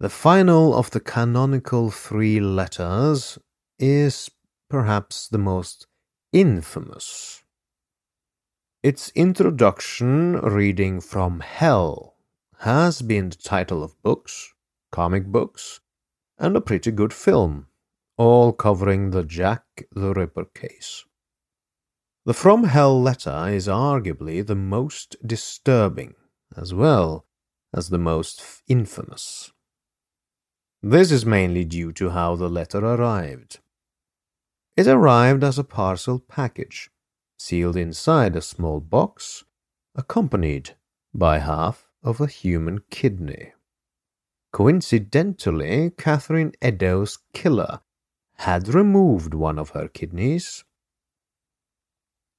The 0.00 0.10
final 0.10 0.74
of 0.74 0.90
the 0.90 1.00
canonical 1.00 1.90
three 1.90 2.40
letters 2.40 3.38
is 3.78 4.30
perhaps 4.68 5.28
the 5.28 5.38
most 5.38 5.86
infamous. 6.30 7.42
Its 8.82 9.10
introduction, 9.14 10.40
reading 10.42 11.00
from 11.00 11.40
Hell, 11.40 12.16
has 12.58 13.00
been 13.00 13.30
the 13.30 13.36
title 13.36 13.82
of 13.82 14.02
books, 14.02 14.52
comic 14.92 15.24
books, 15.24 15.80
and 16.36 16.54
a 16.54 16.60
pretty 16.60 16.90
good 16.90 17.14
film, 17.14 17.68
all 18.16 18.52
covering 18.52 19.10
the 19.10 19.24
Jack 19.24 19.64
the 19.92 20.12
Ripper 20.12 20.44
case. 20.44 21.04
The 22.26 22.34
From 22.34 22.64
Hell 22.64 23.02
letter 23.02 23.48
is 23.48 23.68
arguably 23.68 24.46
the 24.46 24.54
most 24.54 25.16
disturbing, 25.26 26.14
as 26.56 26.72
well 26.72 27.26
as 27.74 27.90
the 27.90 27.98
most 27.98 28.62
infamous. 28.68 29.52
This 30.82 31.10
is 31.10 31.26
mainly 31.26 31.64
due 31.64 31.92
to 31.92 32.10
how 32.10 32.36
the 32.36 32.48
letter 32.48 32.78
arrived. 32.78 33.58
It 34.76 34.86
arrived 34.86 35.42
as 35.42 35.58
a 35.58 35.64
parcel 35.64 36.18
package, 36.18 36.90
sealed 37.38 37.76
inside 37.76 38.36
a 38.36 38.42
small 38.42 38.80
box, 38.80 39.44
accompanied 39.94 40.76
by 41.12 41.38
half 41.38 41.88
of 42.02 42.20
a 42.20 42.26
human 42.26 42.80
kidney. 42.90 43.52
Coincidentally, 44.52 45.90
Catherine 45.96 46.52
Eddowes' 46.62 47.18
killer 47.32 47.80
had 48.36 48.74
removed 48.74 49.34
one 49.34 49.58
of 49.58 49.70
her 49.70 49.88
kidneys. 49.88 50.64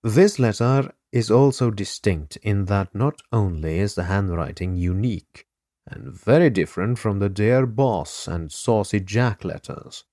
This 0.04 0.38
letter 0.38 0.92
is 1.12 1.32
also 1.32 1.72
distinct 1.72 2.36
in 2.38 2.66
that 2.66 2.94
not 2.94 3.22
only 3.32 3.80
is 3.80 3.96
the 3.96 4.04
handwriting 4.04 4.75
unique, 4.75 5.46
and 5.88 6.12
very 6.14 6.50
different 6.50 7.00
from 7.00 7.20
the 7.20 7.30
Dear 7.30 7.66
Boss 7.66 8.28
and 8.28 8.52
Saucy 8.52 9.00
Jack 9.00 9.44
letters. 9.44 10.04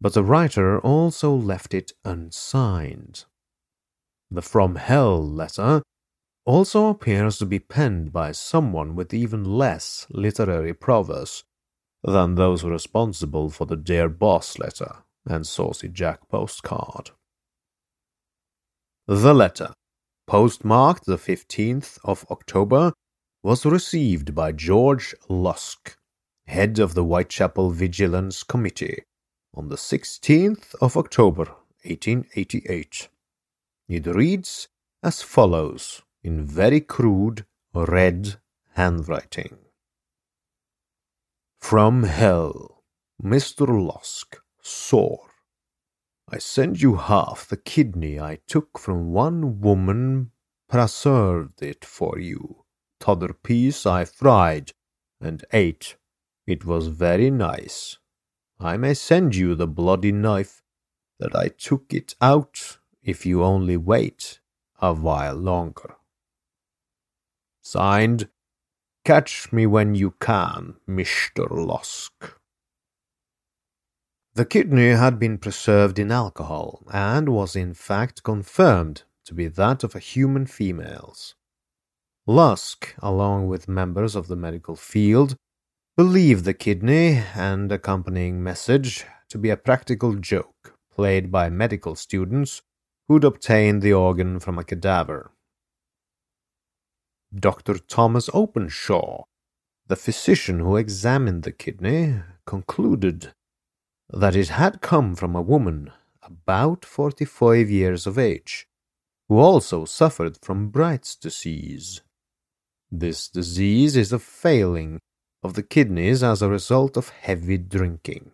But 0.00 0.14
the 0.14 0.24
writer 0.24 0.80
also 0.80 1.34
left 1.34 1.74
it 1.74 1.92
unsigned. 2.04 3.24
The 4.30 4.42
From 4.42 4.76
Hell 4.76 5.22
letter 5.22 5.82
also 6.44 6.88
appears 6.88 7.38
to 7.38 7.46
be 7.46 7.58
penned 7.58 8.12
by 8.12 8.32
someone 8.32 8.96
with 8.96 9.14
even 9.14 9.44
less 9.44 10.06
literary 10.10 10.74
prowess 10.74 11.44
than 12.04 12.34
those 12.34 12.64
responsible 12.64 13.50
for 13.50 13.66
the 13.66 13.76
Dear 13.76 14.08
Boss 14.08 14.58
letter 14.58 15.04
and 15.26 15.46
Saucy 15.46 15.88
Jack 15.88 16.28
postcard. 16.28 17.10
The 19.06 19.34
letter, 19.34 19.72
postmarked 20.26 21.06
the 21.06 21.16
15th 21.16 21.98
of 22.04 22.24
October 22.30 22.92
was 23.42 23.66
received 23.66 24.34
by 24.34 24.52
George 24.52 25.14
Lusk, 25.28 25.96
head 26.46 26.78
of 26.78 26.94
the 26.94 27.02
Whitechapel 27.02 27.70
Vigilance 27.70 28.42
Committee, 28.42 29.02
on 29.54 29.68
the 29.68 29.76
16th 29.76 30.74
of 30.80 30.96
October 30.96 31.44
1888. 31.84 33.08
It 33.88 34.06
reads 34.06 34.68
as 35.02 35.22
follows 35.22 36.02
in 36.22 36.46
very 36.46 36.80
crude 36.80 37.44
red 37.74 38.36
handwriting. 38.74 39.58
From 41.72 42.02
hell, 42.02 42.84
Mr. 43.18 43.66
Lusk, 43.66 44.36
sore. 44.60 45.30
I 46.28 46.36
send 46.36 46.82
you 46.82 46.96
half 46.96 47.48
the 47.48 47.56
kidney 47.56 48.20
I 48.20 48.40
took 48.46 48.78
from 48.78 49.10
one 49.10 49.58
woman, 49.62 50.32
preserved 50.68 51.62
it 51.62 51.82
for 51.82 52.18
you 52.18 52.66
t'other 53.00 53.32
piece 53.32 53.86
I 53.86 54.04
fried 54.04 54.72
and 55.18 55.46
ate. 55.50 55.96
It 56.46 56.66
was 56.66 56.88
very 56.88 57.30
nice. 57.30 57.96
I 58.60 58.76
may 58.76 58.92
send 58.92 59.34
you 59.34 59.54
the 59.54 59.66
bloody 59.66 60.12
knife 60.12 60.62
that 61.20 61.34
I 61.34 61.48
took 61.48 61.86
it 61.88 62.14
out 62.20 62.76
if 63.02 63.24
you 63.24 63.42
only 63.42 63.78
wait 63.78 64.40
a 64.82 64.92
while 64.92 65.36
longer. 65.36 65.94
Signed, 67.62 68.28
Catch 69.04 69.52
me 69.52 69.66
when 69.66 69.96
you 69.96 70.12
can, 70.20 70.76
Mr. 70.88 71.50
Lusk. 71.50 72.38
The 74.34 74.44
kidney 74.44 74.90
had 74.90 75.18
been 75.18 75.38
preserved 75.38 75.98
in 75.98 76.12
alcohol 76.12 76.86
and 76.92 77.28
was 77.28 77.56
in 77.56 77.74
fact 77.74 78.22
confirmed 78.22 79.02
to 79.24 79.34
be 79.34 79.48
that 79.48 79.82
of 79.82 79.96
a 79.96 79.98
human 79.98 80.46
female's. 80.46 81.34
Lusk, 82.28 82.94
along 83.00 83.48
with 83.48 83.66
members 83.66 84.14
of 84.14 84.28
the 84.28 84.36
medical 84.36 84.76
field, 84.76 85.34
believed 85.96 86.44
the 86.44 86.54
kidney 86.54 87.24
and 87.34 87.72
accompanying 87.72 88.40
message 88.40 89.04
to 89.28 89.36
be 89.36 89.50
a 89.50 89.56
practical 89.56 90.14
joke 90.14 90.78
played 90.92 91.32
by 91.32 91.50
medical 91.50 91.96
students 91.96 92.62
who'd 93.08 93.24
obtained 93.24 93.82
the 93.82 93.92
organ 93.92 94.38
from 94.38 94.58
a 94.58 94.64
cadaver. 94.64 95.32
Dr. 97.34 97.78
Thomas 97.78 98.28
Openshaw, 98.34 99.24
the 99.86 99.96
physician 99.96 100.60
who 100.60 100.76
examined 100.76 101.44
the 101.44 101.52
kidney, 101.52 102.20
concluded 102.44 103.32
that 104.10 104.36
it 104.36 104.48
had 104.48 104.82
come 104.82 105.14
from 105.14 105.34
a 105.34 105.40
woman 105.40 105.90
about 106.22 106.84
45 106.84 107.70
years 107.70 108.06
of 108.06 108.18
age, 108.18 108.66
who 109.28 109.38
also 109.38 109.86
suffered 109.86 110.36
from 110.42 110.68
Bright's 110.68 111.16
disease. 111.16 112.02
This 112.90 113.28
disease 113.28 113.96
is 113.96 114.12
a 114.12 114.18
failing 114.18 115.00
of 115.42 115.54
the 115.54 115.62
kidneys 115.62 116.22
as 116.22 116.42
a 116.42 116.50
result 116.50 116.98
of 116.98 117.08
heavy 117.08 117.56
drinking. 117.56 118.32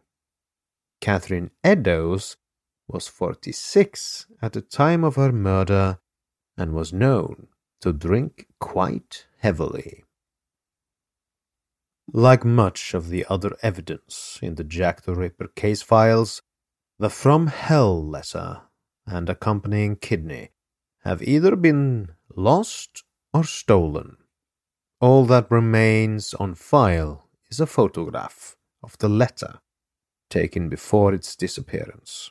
Catherine 1.01 1.53
Eddowes 1.63 2.37
was 2.89 3.07
46 3.07 4.27
at 4.43 4.55
the 4.55 4.61
time 4.61 5.05
of 5.05 5.15
her 5.15 5.31
murder 5.31 6.01
and 6.57 6.73
was 6.73 6.93
known 6.93 7.47
to 7.81 7.93
drink 7.93 8.47
quite 8.59 9.27
heavily. 9.39 10.05
Like 12.13 12.45
much 12.45 12.95
of 12.95 13.09
the 13.09 13.27
other 13.29 13.57
evidence 13.63 14.39
in 14.43 14.55
the 14.55 14.65
Jack 14.65 15.03
the 15.03 15.15
Ripper 15.15 15.49
case 15.49 15.83
files, 15.83 16.43
the 16.99 17.11
From 17.11 17.49
Hell 17.49 18.03
letter 18.05 18.63
and 19.07 19.29
accompanying 19.29 19.97
kidney 19.97 20.51
have 21.05 21.23
either 21.23 21.55
been 21.55 22.11
lost 22.35 23.05
or 23.33 23.45
stolen. 23.45 24.17
All 25.01 25.25
that 25.27 25.51
remains 25.51 26.35
on 26.35 26.55
file 26.55 27.29
is 27.51 27.61
a 27.61 27.67
photograph 27.67 28.57
of 28.83 28.99
the 28.99 29.09
letter 29.09 29.61
taken 30.29 30.69
before 30.69 31.15
its 31.15 31.37
disappearance. 31.37 32.31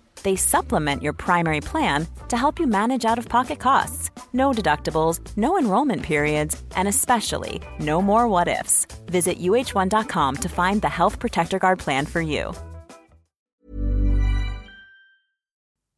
They 0.23 0.35
supplement 0.35 1.01
your 1.01 1.13
primary 1.13 1.61
plan 1.61 2.07
to 2.29 2.37
help 2.37 2.59
you 2.59 2.67
manage 2.67 3.05
out 3.05 3.17
of 3.17 3.27
pocket 3.27 3.59
costs. 3.59 4.11
No 4.33 4.51
deductibles, 4.51 5.19
no 5.35 5.57
enrollment 5.57 6.03
periods, 6.03 6.61
and 6.75 6.87
especially 6.87 7.61
no 7.79 8.01
more 8.01 8.27
what 8.27 8.47
ifs. 8.47 8.85
Visit 9.07 9.39
uh1.com 9.39 10.35
to 10.37 10.49
find 10.49 10.81
the 10.81 10.89
Health 10.89 11.19
Protector 11.19 11.59
Guard 11.59 11.79
plan 11.79 12.05
for 12.05 12.21
you. 12.21 12.53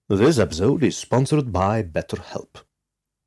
This 0.10 0.38
episode 0.38 0.84
is 0.84 0.98
sponsored 0.98 1.52
by 1.52 1.82
BetterHelp. 1.82 2.64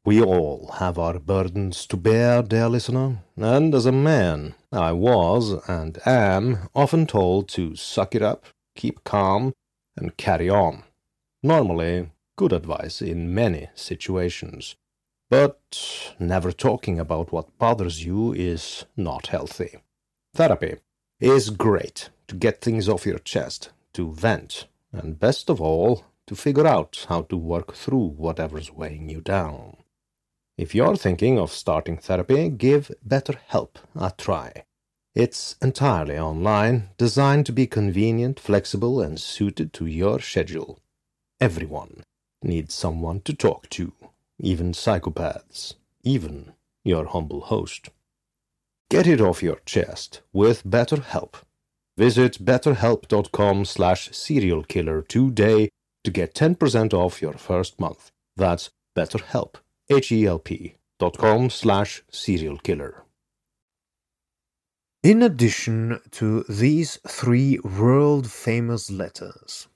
We 0.04 0.22
all 0.22 0.70
have 0.78 1.00
our 1.00 1.18
burdens 1.18 1.84
to 1.86 1.96
bear, 1.96 2.42
dear 2.42 2.68
listener, 2.68 3.24
and 3.36 3.74
as 3.74 3.86
a 3.86 3.92
man, 3.92 4.54
I 4.70 4.92
was 4.92 5.54
and 5.68 5.98
am 6.06 6.68
often 6.76 7.08
told 7.08 7.48
to 7.48 7.74
suck 7.74 8.14
it 8.14 8.22
up, 8.22 8.44
keep 8.76 9.02
calm, 9.02 9.52
and 9.96 10.16
carry 10.16 10.50
on. 10.50 10.84
Normally, 11.42 12.10
good 12.36 12.52
advice 12.52 13.00
in 13.00 13.34
many 13.34 13.68
situations. 13.74 14.76
But 15.28 16.14
never 16.20 16.52
talking 16.52 17.00
about 17.00 17.32
what 17.32 17.58
bothers 17.58 18.04
you 18.04 18.32
is 18.32 18.84
not 18.96 19.28
healthy. 19.28 19.78
Therapy 20.34 20.76
is 21.18 21.50
great 21.50 22.10
to 22.28 22.36
get 22.36 22.60
things 22.60 22.88
off 22.88 23.06
your 23.06 23.18
chest, 23.18 23.70
to 23.94 24.12
vent, 24.12 24.66
and 24.92 25.18
best 25.18 25.48
of 25.48 25.60
all, 25.60 26.04
to 26.26 26.36
figure 26.36 26.66
out 26.66 27.06
how 27.08 27.22
to 27.22 27.36
work 27.36 27.74
through 27.74 28.06
whatever's 28.16 28.72
weighing 28.72 29.08
you 29.08 29.20
down. 29.20 29.78
If 30.58 30.74
you're 30.74 30.96
thinking 30.96 31.38
of 31.38 31.52
starting 31.52 31.98
therapy, 31.98 32.48
give 32.48 32.90
BetterHelp 33.06 33.76
a 33.94 34.12
try. 34.16 34.65
It's 35.16 35.56
entirely 35.62 36.18
online, 36.18 36.90
designed 36.98 37.46
to 37.46 37.52
be 37.52 37.66
convenient, 37.66 38.38
flexible, 38.38 39.00
and 39.00 39.18
suited 39.18 39.72
to 39.72 39.86
your 39.86 40.20
schedule. 40.20 40.78
Everyone 41.40 42.02
needs 42.42 42.74
someone 42.74 43.22
to 43.22 43.32
talk 43.32 43.70
to, 43.70 43.94
even 44.38 44.72
psychopaths, 44.72 45.72
even 46.04 46.52
your 46.84 47.06
humble 47.06 47.40
host. 47.40 47.88
Get 48.90 49.06
it 49.06 49.22
off 49.22 49.42
your 49.42 49.60
chest 49.64 50.20
with 50.34 50.64
BetterHelp. 50.64 51.36
Visit 51.96 52.44
betterhelp.com 52.44 53.64
slash 53.64 54.10
serialkiller 54.10 55.08
today 55.08 55.70
to 56.04 56.10
get 56.10 56.34
10% 56.34 56.92
off 56.92 57.22
your 57.22 57.38
first 57.38 57.80
month. 57.80 58.10
That's 58.36 58.68
betterhelp, 58.94 59.54
H-E-L-P 59.88 60.76
dot 60.98 61.16
com 61.16 61.48
slash 61.48 62.02
serialkiller. 62.12 63.05
In 65.02 65.22
addition 65.22 66.00
to 66.12 66.42
these 66.48 66.98
three 67.06 67.58
world-famous 67.60 68.90
letters, 68.90 69.68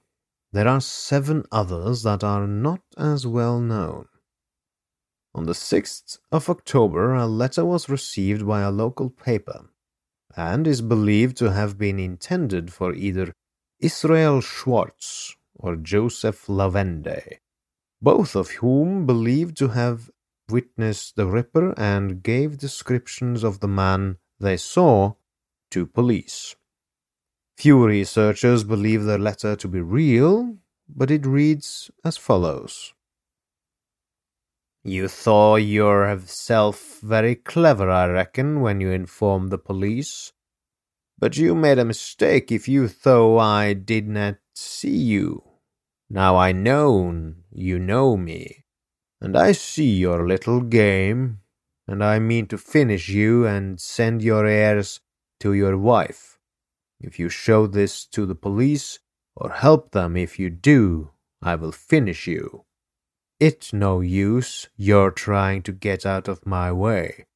there 0.53 0.67
are 0.67 0.81
seven 0.81 1.45
others 1.53 2.03
that 2.03 2.25
are 2.25 2.47
not 2.47 2.81
as 2.97 3.27
well 3.27 3.61
known. 3.61 4.07
On 5.33 5.47
the 5.47 5.53
6th 5.53 6.19
of 6.33 6.51
October, 6.51 7.15
a 7.15 7.27
letter 7.27 7.65
was 7.65 7.89
received 7.89 8.45
by 8.47 8.63
a 8.63 8.73
local 8.73 9.11
paper 9.11 9.69
and 10.37 10.67
is 10.67 10.81
believed 10.81 11.37
to 11.37 11.53
have 11.53 11.79
been 11.79 12.01
intended 12.01 12.73
for 12.73 12.93
either 12.95 13.33
Israel 13.79 14.41
Schwartz 14.41 15.37
or 15.55 15.77
Joseph 15.77 16.47
Lawende, 16.49 17.39
both 18.03 18.35
of 18.35 18.51
whom 18.53 19.07
believed 19.07 19.57
to 19.59 19.69
have 19.69 20.11
witnessed 20.49 21.15
the 21.15 21.27
Ripper 21.27 21.73
and 21.79 22.23
gave 22.23 22.59
descriptions 22.59 23.45
of 23.45 23.61
the 23.61 23.69
man 23.69 24.17
they 24.41 24.57
saw 24.57 25.15
to 25.71 25.87
police. 25.87 26.57
Few 27.57 27.85
researchers 27.85 28.65
believe 28.65 29.05
the 29.05 29.19
letter 29.19 29.55
to 29.55 29.69
be 29.69 29.81
real, 29.81 30.57
but 30.89 31.11
it 31.11 31.27
reads 31.27 31.91
as 32.05 32.17
follows. 32.17 32.95
You 34.83 35.09
thought 35.09 35.57
yourself 35.57 37.01
very 37.03 37.35
clever, 37.35 37.91
I 37.91 38.07
reckon, 38.07 38.63
when 38.63 38.81
you 38.81 38.91
informed 38.91 39.51
the 39.51 39.59
police. 39.59 40.33
But 41.19 41.37
you 41.37 41.55
made 41.55 41.79
a 41.79 41.85
mistake 41.85 42.51
if 42.51 42.67
you 42.67 42.89
thought 42.89 43.41
I 43.41 43.75
did 43.75 44.09
not 44.09 44.37
see 44.55 44.97
you. 44.97 45.43
Now 46.09 46.37
I 46.37 46.53
know 46.53 47.35
you 47.53 47.79
know 47.79 48.17
me, 48.17 48.65
and 49.21 49.37
I 49.37 49.53
see 49.53 49.99
your 49.99 50.27
little 50.27 50.63
game, 50.63 51.41
and 51.91 52.05
I 52.05 52.21
mean 52.21 52.47
to 52.47 52.57
finish 52.57 53.09
you 53.09 53.45
and 53.45 53.81
send 53.81 54.23
your 54.23 54.47
heirs 54.47 55.01
to 55.41 55.53
your 55.53 55.77
wife. 55.77 56.39
If 57.01 57.19
you 57.19 57.29
show 57.29 57.67
this 57.67 58.07
to 58.15 58.27
the 58.27 58.37
police, 58.37 59.01
or 59.35 59.51
help 59.51 59.91
them 59.91 60.17
if 60.17 60.39
you 60.39 60.51
do, 60.51 61.11
I 61.43 61.57
will 61.57 61.73
finish 61.73 62.29
you. 62.29 62.65
It's 63.41 63.73
no 63.73 64.01
use 64.01 64.69
your 64.77 65.11
trying 65.11 65.63
to 65.63 65.73
get 65.73 66.07
out 66.07 66.29
of 66.29 66.47
my 66.47 66.71
way, 66.71 67.27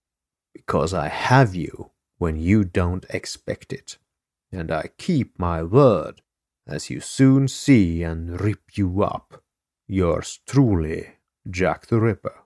because 0.52 0.94
I 0.94 1.08
have 1.08 1.56
you 1.56 1.90
when 2.18 2.36
you 2.36 2.62
don't 2.62 3.06
expect 3.10 3.72
it, 3.72 3.98
and 4.52 4.70
I 4.70 4.90
keep 4.98 5.36
my 5.36 5.64
word, 5.64 6.22
as 6.64 6.90
you 6.90 7.00
soon 7.00 7.48
see 7.48 8.04
and 8.04 8.40
rip 8.40 8.78
you 8.78 9.02
up. 9.02 9.42
Yours 9.88 10.38
truly, 10.46 11.16
Jack 11.50 11.88
the 11.88 12.00
Ripper. 12.00 12.44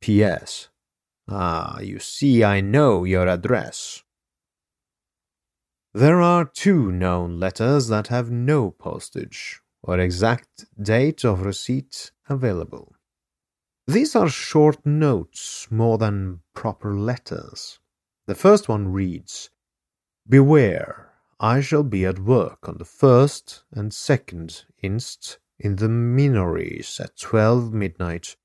P.S. 0.00 0.70
Ah, 1.34 1.80
you 1.80 1.98
see, 1.98 2.44
I 2.44 2.60
know 2.60 3.04
your 3.04 3.26
address. 3.26 4.02
There 5.94 6.20
are 6.20 6.44
two 6.44 6.92
known 6.92 7.40
letters 7.40 7.88
that 7.88 8.08
have 8.08 8.30
no 8.30 8.70
postage 8.70 9.62
or 9.82 9.98
exact 9.98 10.66
date 10.80 11.24
of 11.24 11.46
receipt 11.46 12.12
available. 12.28 12.94
These 13.86 14.14
are 14.14 14.28
short 14.28 14.84
notes 14.84 15.68
more 15.70 15.96
than 15.96 16.40
proper 16.54 16.94
letters. 16.94 17.78
The 18.26 18.34
first 18.34 18.68
one 18.68 18.92
reads 18.92 19.48
Beware, 20.28 21.12
I 21.40 21.62
shall 21.62 21.82
be 21.82 22.04
at 22.04 22.18
work 22.18 22.68
on 22.68 22.76
the 22.76 22.84
first 22.84 23.64
and 23.72 23.92
second 23.92 24.66
inst 24.82 25.38
in 25.58 25.76
the 25.76 25.88
Minories 25.88 27.00
at 27.00 27.16
twelve 27.16 27.72
midnight, 27.72 28.36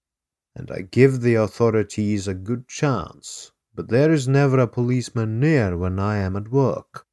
and 0.57 0.71
I 0.71 0.81
give 0.81 1.21
the 1.21 1.35
authorities 1.35 2.27
a 2.27 2.33
good 2.33 2.67
chance, 2.67 3.51
but 3.75 3.89
there 3.89 4.11
is 4.11 4.27
never 4.27 4.57
a 4.57 4.67
policeman 4.67 5.39
near 5.39 5.77
when 5.77 5.99
I 5.99 6.17
am 6.17 6.35
at 6.35 6.49
work. 6.49 7.05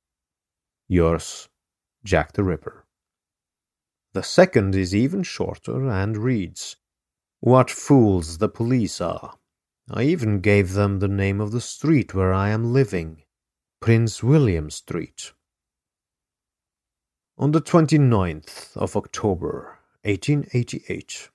Yours, 0.88 1.50
Jack 2.04 2.32
the 2.32 2.42
Ripper. 2.42 2.86
The 4.14 4.22
second 4.22 4.74
is 4.74 4.94
even 4.94 5.22
shorter 5.24 5.90
and 5.90 6.16
reads, 6.16 6.76
What 7.40 7.70
fools 7.70 8.38
the 8.38 8.48
police 8.48 9.00
are. 9.02 9.36
I 9.90 10.04
even 10.04 10.40
gave 10.40 10.72
them 10.72 11.00
the 11.00 11.08
name 11.08 11.38
of 11.38 11.52
the 11.52 11.60
street 11.60 12.14
where 12.14 12.32
I 12.32 12.48
am 12.48 12.72
living, 12.72 13.24
Prince 13.80 14.22
William 14.22 14.70
Street. 14.70 15.32
On 17.36 17.50
the 17.50 17.60
29th 17.60 18.74
of 18.74 18.96
October, 18.96 19.80
1888, 20.04 21.28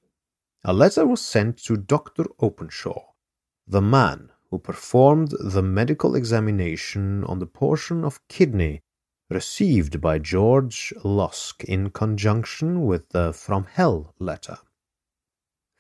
a 0.64 0.74
letter 0.74 1.06
was 1.06 1.22
sent 1.22 1.58
to 1.64 1.78
Dr. 1.78 2.26
Openshaw, 2.40 3.14
the 3.68 3.82
man 3.82 4.32
who 4.50 4.60
performed 4.60 5.34
the 5.40 5.62
medical 5.62 6.16
examination 6.16 7.24
on 7.26 7.40
the 7.40 7.46
portion 7.46 8.04
of 8.04 8.28
kidney 8.28 8.82
received 9.30 10.02
by 10.02 10.18
George 10.18 10.94
Lusk 11.04 11.64
in 11.64 11.92
conjunction 11.92 12.86
with 12.86 13.10
the 13.10 13.32
From 13.32 13.66
Hell 13.66 14.14
letter. 14.20 14.58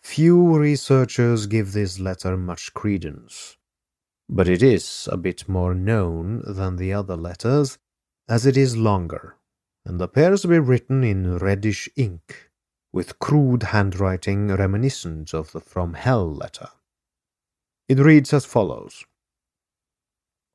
Few 0.02 0.56
researchers 0.56 1.48
give 1.48 1.74
this 1.74 2.00
letter 2.00 2.38
much 2.38 2.74
credence, 2.74 3.58
but 4.30 4.48
it 4.48 4.62
is 4.62 5.10
a 5.12 5.18
bit 5.18 5.50
more 5.50 5.74
known 5.74 6.44
than 6.46 6.76
the 6.78 6.94
other 6.94 7.18
letters, 7.18 7.80
as 8.28 8.46
it 8.46 8.56
is 8.56 8.78
longer, 8.78 9.36
and 9.84 10.00
appears 10.02 10.44
to 10.44 10.48
be 10.48 10.60
written 10.60 11.04
in 11.04 11.38
reddish 11.38 11.90
ink, 11.96 12.49
with 12.92 13.20
crude 13.20 13.64
handwriting 13.64 14.48
reminiscent 14.48 15.34
of 15.34 15.52
the 15.52 15.60
From 15.60 15.94
Hell 15.94 16.34
letter. 16.34 16.70
It 17.88 18.00
reads 18.00 18.34
as 18.34 18.46
follows 18.46 19.04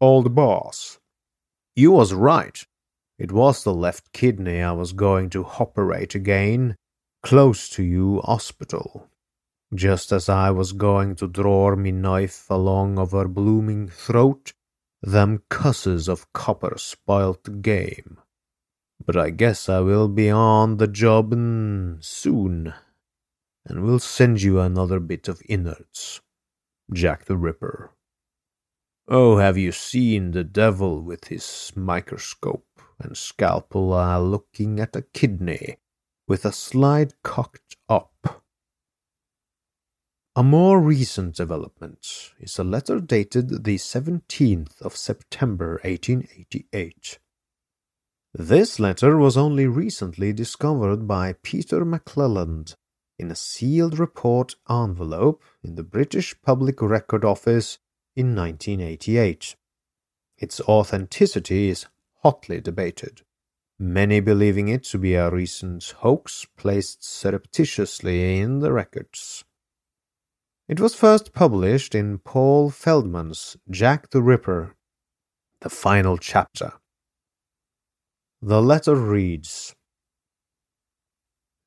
Old 0.00 0.34
boss, 0.34 0.98
you 1.76 1.92
was 1.92 2.12
right. 2.12 2.64
It 3.18 3.32
was 3.32 3.64
the 3.64 3.74
left 3.74 4.12
kidney 4.12 4.60
I 4.60 4.72
was 4.72 4.92
going 4.92 5.30
to 5.30 5.44
operate 5.44 6.14
again, 6.14 6.76
close 7.22 7.68
to 7.70 7.82
you 7.82 8.20
hospital. 8.24 9.08
Just 9.74 10.12
as 10.12 10.28
I 10.28 10.50
was 10.50 10.72
going 10.72 11.16
to 11.16 11.26
draw 11.26 11.74
me 11.74 11.90
knife 11.90 12.46
along 12.50 12.98
of 12.98 13.12
her 13.12 13.26
blooming 13.26 13.88
throat, 13.88 14.52
them 15.02 15.42
cusses 15.48 16.08
of 16.08 16.32
copper 16.32 16.74
spoilt 16.76 17.44
the 17.44 17.50
game. 17.50 18.18
But 19.06 19.16
I 19.16 19.30
guess 19.30 19.68
I 19.68 19.80
will 19.80 20.08
be 20.08 20.30
on 20.30 20.78
the 20.78 20.86
job 20.86 21.32
soon, 22.00 22.74
and 23.66 23.82
will 23.82 23.98
send 23.98 24.42
you 24.42 24.60
another 24.60 25.00
bit 25.00 25.28
of 25.28 25.42
innards. 25.48 26.20
Jack 26.92 27.26
the 27.26 27.36
Ripper. 27.36 27.90
Oh, 29.08 29.38
have 29.38 29.58
you 29.58 29.72
seen 29.72 30.30
the 30.30 30.44
devil 30.44 31.02
with 31.02 31.28
his 31.28 31.72
microscope? 31.76 32.66
and 32.98 33.16
scalpel 33.16 33.92
are 33.92 34.20
looking 34.20 34.80
at 34.80 34.96
a 34.96 35.02
kidney 35.02 35.76
with 36.26 36.44
a 36.44 36.52
slide 36.52 37.14
cocked 37.22 37.76
up. 37.88 38.42
A 40.36 40.42
more 40.42 40.80
recent 40.80 41.36
development 41.36 42.32
is 42.40 42.58
a 42.58 42.64
letter 42.64 43.00
dated 43.00 43.64
the 43.64 43.76
17th 43.76 44.80
of 44.80 44.96
September 44.96 45.80
1888. 45.84 47.18
This 48.36 48.80
letter 48.80 49.16
was 49.16 49.36
only 49.36 49.68
recently 49.68 50.32
discovered 50.32 51.06
by 51.06 51.34
Peter 51.44 51.84
McClelland 51.84 52.74
in 53.16 53.30
a 53.30 53.36
sealed 53.36 53.96
report 53.96 54.56
envelope 54.68 55.40
in 55.62 55.76
the 55.76 55.84
British 55.84 56.34
Public 56.42 56.82
Record 56.82 57.24
Office 57.24 57.78
in 58.16 58.34
1988. 58.34 59.54
Its 60.36 60.60
authenticity 60.62 61.68
is 61.68 61.86
hotly 62.24 62.60
debated, 62.60 63.22
many 63.78 64.18
believing 64.18 64.66
it 64.66 64.82
to 64.82 64.98
be 64.98 65.14
a 65.14 65.30
recent 65.30 65.94
hoax 65.98 66.44
placed 66.56 67.04
surreptitiously 67.04 68.40
in 68.40 68.58
the 68.58 68.72
records. 68.72 69.44
It 70.66 70.80
was 70.80 70.96
first 70.96 71.32
published 71.34 71.94
in 71.94 72.18
Paul 72.18 72.70
Feldman's 72.70 73.56
Jack 73.70 74.10
the 74.10 74.22
Ripper, 74.22 74.74
the 75.60 75.70
final 75.70 76.18
chapter. 76.18 76.72
The 78.46 78.60
letter 78.60 78.94
reads 78.94 79.74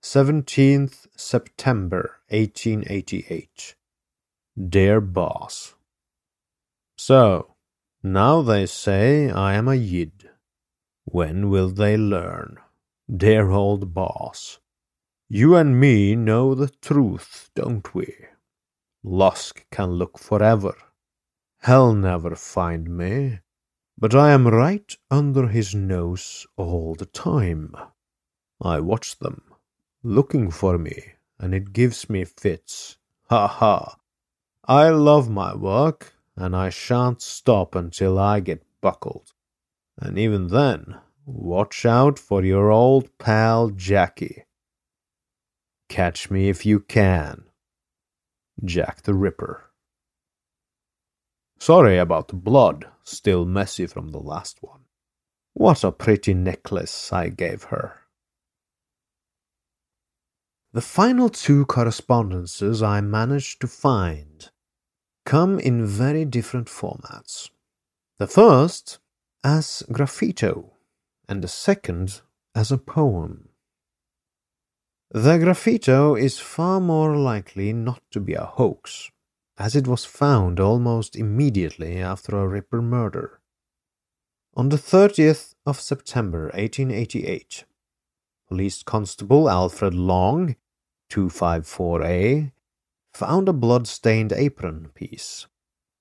17th 0.03 1.07
September 1.17 2.17
1888. 2.29 3.73
Dear 4.69 5.01
Boss. 5.01 5.73
So, 6.95 7.55
now 8.03 8.43
they 8.43 8.67
say 8.67 9.31
I 9.31 9.55
am 9.55 9.67
a 9.67 9.73
Yid. 9.73 10.29
When 11.05 11.49
will 11.49 11.69
they 11.69 11.97
learn? 11.97 12.57
Dear 13.09 13.49
old 13.49 13.95
boss. 13.95 14.59
You 15.27 15.55
and 15.55 15.79
me 15.79 16.15
know 16.15 16.53
the 16.53 16.69
truth, 16.69 17.49
don't 17.55 17.91
we? 17.95 18.13
Lusk 19.03 19.65
can 19.71 19.93
look 19.93 20.19
forever. 20.19 20.75
He'll 21.65 21.95
never 21.95 22.35
find 22.35 22.95
me, 22.95 23.39
but 23.97 24.13
I 24.13 24.31
am 24.31 24.47
right 24.47 24.95
under 25.09 25.47
his 25.47 25.73
nose 25.73 26.45
all 26.55 26.93
the 26.95 27.07
time. 27.07 27.75
I 28.61 28.79
watch 28.79 29.17
them, 29.17 29.41
looking 30.03 30.51
for 30.51 30.77
me, 30.77 31.13
and 31.39 31.53
it 31.53 31.73
gives 31.73 32.09
me 32.09 32.23
fits. 32.25 32.97
Ha 33.29 33.47
ha! 33.47 33.97
I 34.65 34.89
love 34.89 35.29
my 35.29 35.55
work, 35.55 36.13
and 36.35 36.55
I 36.55 36.69
shan't 36.69 37.21
stop 37.21 37.73
until 37.73 38.19
I 38.19 38.39
get 38.39 38.63
buckled. 38.81 39.33
And 39.97 40.19
even 40.19 40.47
then, 40.47 40.99
watch 41.25 41.85
out 41.85 42.19
for 42.19 42.43
your 42.43 42.69
old 42.69 43.17
pal 43.17 43.69
Jackie. 43.69 44.43
Catch 45.89 46.29
me 46.29 46.49
if 46.49 46.65
you 46.65 46.79
can. 46.79 47.45
Jack 48.63 49.03
the 49.03 49.13
Ripper. 49.13 49.66
Sorry 51.59 51.97
about 51.97 52.27
the 52.27 52.35
blood, 52.35 52.87
still 53.03 53.45
messy 53.45 53.87
from 53.87 54.09
the 54.09 54.19
last 54.19 54.61
one. 54.61 54.81
What 55.53 55.83
a 55.83 55.91
pretty 55.91 56.33
necklace 56.33 57.11
I 57.11 57.29
gave 57.29 57.63
her. 57.63 58.01
The 60.73 60.81
final 60.81 61.29
two 61.29 61.65
correspondences 61.65 62.83
I 62.83 63.01
managed 63.01 63.61
to 63.61 63.67
find 63.67 64.49
come 65.25 65.59
in 65.59 65.85
very 65.85 66.25
different 66.25 66.67
formats. 66.67 67.49
The 68.19 68.27
first 68.27 68.99
as 69.43 69.83
graffito, 69.91 70.71
and 71.27 71.43
the 71.43 71.47
second 71.47 72.21
as 72.53 72.71
a 72.71 72.77
poem. 72.77 73.49
The 75.11 75.37
graffito 75.37 76.19
is 76.19 76.37
far 76.37 76.79
more 76.79 77.15
likely 77.15 77.73
not 77.73 78.01
to 78.11 78.19
be 78.19 78.33
a 78.33 78.45
hoax, 78.45 79.09
as 79.57 79.75
it 79.75 79.87
was 79.87 80.05
found 80.05 80.59
almost 80.59 81.15
immediately 81.15 81.97
after 81.97 82.37
a 82.37 82.47
Ripper 82.47 82.81
murder. 82.81 83.39
On 84.55 84.69
the 84.69 84.77
30th 84.77 85.53
of 85.65 85.79
September 85.79 86.45
1888, 86.53 87.65
Police 88.47 88.83
Constable 88.83 89.49
Alfred 89.49 89.93
Long, 89.93 90.55
254A, 91.11 92.51
found 93.13 93.49
a 93.49 93.53
blood-stained 93.53 94.31
apron 94.33 94.89
piece 94.93 95.47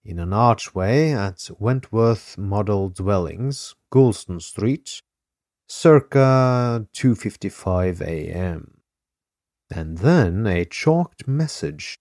in 0.06 0.20
an 0.20 0.32
archway 0.32 1.10
at 1.10 1.50
Wentworth 1.58 2.38
Model 2.38 2.88
Dwellings, 2.88 3.74
Goulston 3.92 4.40
Street, 4.40 5.02
circa 5.68 6.86
2:55 6.94 8.00
a.m. 8.00 8.82
And 9.68 9.98
then 9.98 10.46
a 10.46 10.64
chalked 10.64 11.26
message 11.26 11.98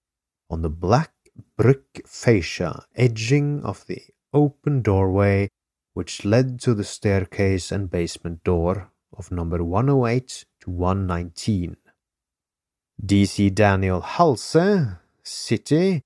on 0.48 0.62
the 0.62 0.70
black 0.70 1.15
brick 1.56 2.02
fascia 2.06 2.84
edging 2.94 3.62
of 3.64 3.86
the 3.86 4.02
open 4.32 4.82
doorway 4.82 5.48
which 5.94 6.24
led 6.24 6.60
to 6.60 6.74
the 6.74 6.84
staircase 6.84 7.72
and 7.72 7.90
basement 7.90 8.44
door 8.44 8.90
of 9.16 9.32
number 9.32 9.64
108 9.64 10.44
to 10.60 10.70
119. 10.70 11.76
DC 13.04 13.54
Daniel 13.54 14.00
Halse 14.00 14.98
City 15.22 16.02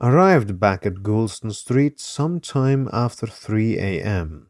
arrived 0.00 0.58
back 0.58 0.84
at 0.86 1.02
Goulston 1.02 1.52
Street 1.52 2.00
sometime 2.00 2.88
after 2.92 3.26
3 3.26 3.78
a.m. 3.78 4.48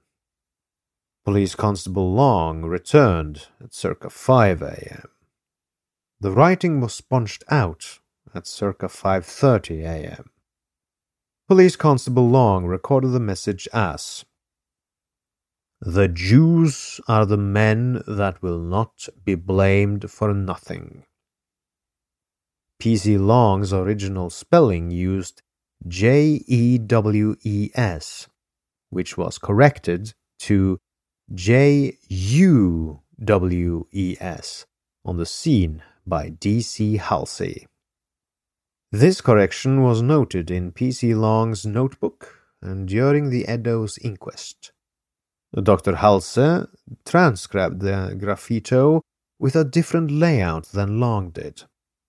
Police 1.25 1.57
Constable 1.57 2.13
Long 2.13 2.63
returned 2.63 3.49
at 3.61 3.75
circa 3.75 4.11
5 4.11 4.63
a.m. 4.63 5.09
The 6.21 6.31
writing 6.31 6.81
was 6.81 6.95
sponged 6.95 7.43
out 7.51 7.99
at 8.35 8.47
circa 8.47 8.87
5:30 8.87 9.83
a.m. 9.85 10.31
Police 11.49 11.77
Constable 11.77 12.29
Long 12.29 12.67
recorded 12.67 13.09
the 13.09 13.21
message 13.21 13.69
as 13.73 14.25
The 15.81 16.09
Jews 16.09 17.01
are 17.07 17.25
the 17.25 17.37
men 17.37 18.03
that 18.07 18.43
will 18.43 18.59
not 18.59 19.09
be 19.25 19.35
blamed 19.37 20.11
for 20.11 20.35
nothing. 20.35 21.05
P.C. 22.79 23.17
Long's 23.17 23.73
original 23.73 24.29
spelling 24.31 24.91
used 24.91 25.43
J 25.87 26.43
E 26.47 26.79
W 26.79 27.37
E 27.43 27.71
S, 27.75 28.29
which 28.91 29.17
was 29.17 29.39
corrected 29.39 30.13
to 30.41 30.79
J 31.33 31.97
U 32.09 33.03
W 33.25 33.87
E 33.93 34.17
S 34.21 34.67
on 35.05 35.17
the 35.17 35.27
scene 35.27 35.83
by 36.07 36.29
D.C. 36.29 36.97
Halsey. 36.99 37.67
This 38.93 39.21
correction 39.21 39.83
was 39.83 40.03
noted 40.03 40.51
in 40.51 40.73
P.C. 40.73 41.15
Long's 41.15 41.67
notebook 41.67 42.35
and 42.63 42.89
during 42.89 43.31
the 43.31 43.47
Eddowes 43.47 43.99
inquest. 43.99 44.73
Dr. 45.55 45.97
Halse 45.97 46.69
transcribed 47.05 47.81
the 47.81 48.17
graffito 48.19 49.01
with 49.39 49.57
a 49.57 49.65
different 49.65 50.11
layout 50.11 50.67
than 50.67 51.01
Long 51.01 51.31
did 51.31 51.65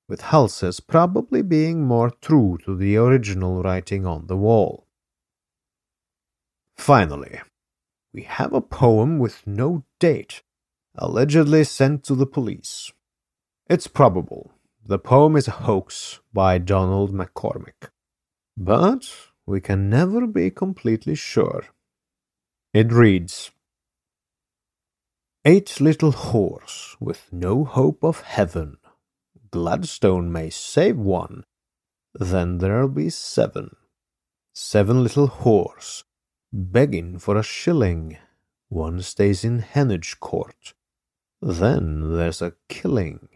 with 0.08 0.22
Halse's 0.22 0.80
probably 0.80 1.42
being 1.42 1.86
more 1.86 2.10
true 2.10 2.58
to 2.64 2.76
the 2.76 2.96
original 2.96 3.62
writing 3.62 4.06
on 4.06 4.28
the 4.28 4.38
wall. 4.38 4.88
Finally, 6.78 7.42
we 8.14 8.24
have 8.24 8.54
a 8.54 8.62
poem 8.62 9.20
with 9.20 9.46
no 9.46 9.84
date, 10.00 10.44
allegedly 10.96 11.64
sent 11.64 12.04
to 12.06 12.16
the 12.16 12.26
police. 12.26 12.92
It's 13.70 13.88
probable 13.88 14.52
the 14.88 14.98
poem 14.98 15.36
is 15.36 15.48
a 15.48 15.60
hoax 15.68 16.22
by 16.34 16.58
Donald 16.58 17.14
McCormick, 17.14 17.90
but 18.56 19.14
we 19.46 19.60
can 19.60 19.90
never 19.90 20.26
be 20.26 20.50
completely 20.50 21.14
sure. 21.14 21.66
It 22.74 22.92
reads 22.92 23.52
Eight 25.46 25.80
little 25.80 26.14
whores 26.14 26.96
with 27.00 27.30
no 27.32 27.66
hope 27.66 28.04
of 28.04 28.22
heaven 28.22 28.78
Gladstone 29.52 30.32
may 30.32 30.50
save 30.50 30.98
one, 30.98 31.44
then 32.14 32.58
there'll 32.58 32.90
be 32.90 33.10
seven. 33.10 33.76
Seven 34.54 35.04
little 35.04 35.28
whores, 35.28 36.04
begging 36.52 37.20
for 37.20 37.38
a 37.38 37.44
shilling. 37.44 38.18
One 38.70 39.02
stays 39.02 39.44
in 39.44 39.62
Heneage 39.62 40.20
Court. 40.20 40.74
Then 41.42 42.16
there's 42.16 42.42
a 42.42 42.54
killing. 42.68 43.30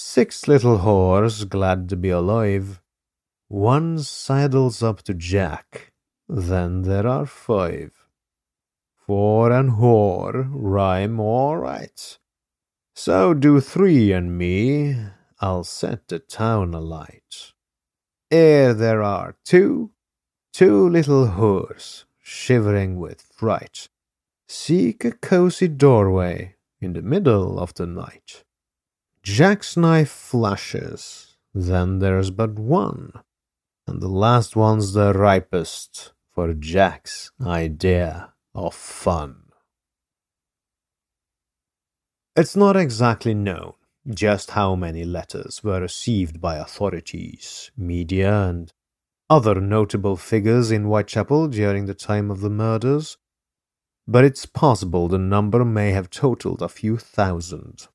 Six 0.00 0.46
little 0.46 0.78
whores 0.78 1.48
glad 1.48 1.88
to 1.88 1.96
be 1.96 2.08
alive. 2.08 2.80
One 3.48 3.98
sidles 3.98 4.80
up 4.80 5.02
to 5.02 5.12
Jack. 5.12 5.92
Then 6.28 6.82
there 6.82 7.04
are 7.04 7.26
five. 7.26 8.06
Four 8.94 9.50
and 9.50 9.72
whore 9.72 10.48
rhyme 10.52 11.18
all 11.18 11.56
right. 11.56 12.16
So 12.94 13.34
do 13.34 13.60
three 13.60 14.12
and 14.12 14.38
me, 14.38 14.94
I'll 15.40 15.64
set 15.64 16.06
the 16.06 16.20
town 16.20 16.74
alight. 16.74 17.54
Ere 18.30 18.74
there 18.74 19.02
are 19.02 19.34
two, 19.44 19.90
two 20.52 20.88
little 20.88 21.26
whores, 21.26 22.04
shivering 22.22 23.00
with 23.00 23.22
fright, 23.22 23.88
seek 24.46 25.04
a 25.04 25.10
cozy 25.10 25.66
doorway 25.66 26.54
in 26.80 26.92
the 26.92 27.02
middle 27.02 27.58
of 27.58 27.74
the 27.74 27.86
night. 27.86 28.44
Jack's 29.30 29.76
knife 29.76 30.08
flashes, 30.08 31.36
then 31.52 31.98
there's 31.98 32.30
but 32.30 32.58
one, 32.58 33.12
and 33.86 34.00
the 34.00 34.08
last 34.08 34.56
one's 34.56 34.94
the 34.94 35.12
ripest 35.12 36.14
for 36.34 36.54
Jack's 36.54 37.30
idea 37.38 38.32
of 38.54 38.74
fun. 38.74 39.42
It's 42.36 42.56
not 42.56 42.74
exactly 42.74 43.34
known 43.34 43.74
just 44.08 44.52
how 44.52 44.74
many 44.74 45.04
letters 45.04 45.62
were 45.62 45.82
received 45.82 46.40
by 46.40 46.56
authorities, 46.56 47.70
media, 47.76 48.48
and 48.48 48.72
other 49.28 49.60
notable 49.60 50.16
figures 50.16 50.70
in 50.70 50.84
Whitechapel 50.84 51.48
during 51.48 51.84
the 51.84 51.92
time 51.92 52.30
of 52.30 52.40
the 52.40 52.50
murders, 52.50 53.18
but 54.06 54.24
it's 54.24 54.46
possible 54.46 55.06
the 55.06 55.18
number 55.18 55.66
may 55.66 55.90
have 55.90 56.08
totaled 56.08 56.62
a 56.62 56.68
few 56.70 56.96
thousand. 56.96 57.88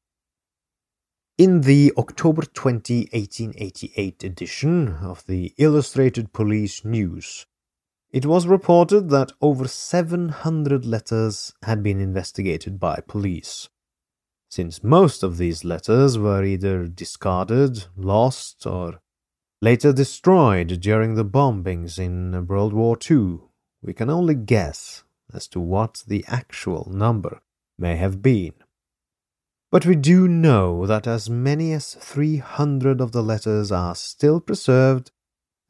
In 1.35 1.61
the 1.61 1.91
October 1.97 2.43
20, 2.43 3.09
1888 3.11 4.23
edition 4.23 4.97
of 5.01 5.25
the 5.25 5.51
Illustrated 5.57 6.31
Police 6.31 6.85
News, 6.85 7.47
it 8.11 8.27
was 8.27 8.45
reported 8.45 9.09
that 9.09 9.31
over 9.41 9.67
700 9.67 10.85
letters 10.85 11.51
had 11.63 11.81
been 11.81 11.99
investigated 11.99 12.79
by 12.79 12.99
police. 13.07 13.67
Since 14.47 14.83
most 14.83 15.23
of 15.23 15.37
these 15.37 15.65
letters 15.65 16.19
were 16.19 16.43
either 16.43 16.85
discarded, 16.85 17.85
lost, 17.97 18.67
or 18.67 19.01
later 19.59 19.91
destroyed 19.91 20.79
during 20.81 21.15
the 21.15 21.25
bombings 21.25 21.97
in 21.97 22.45
World 22.45 22.73
War 22.73 22.95
II, 23.09 23.39
we 23.81 23.93
can 23.93 24.11
only 24.11 24.35
guess 24.35 25.03
as 25.33 25.47
to 25.47 25.59
what 25.59 26.03
the 26.05 26.23
actual 26.27 26.91
number 26.93 27.41
may 27.79 27.95
have 27.95 28.21
been. 28.21 28.53
But 29.73 29.87
we 29.87 29.95
do 29.95 30.27
know 30.27 30.85
that 30.85 31.07
as 31.07 31.31
many 31.31 31.71
as 31.73 31.95
300 31.95 33.01
of 33.01 33.11
the 33.11 33.23
letters 33.23 33.71
are 33.71 33.95
still 33.95 34.39
preserved 34.39 35.09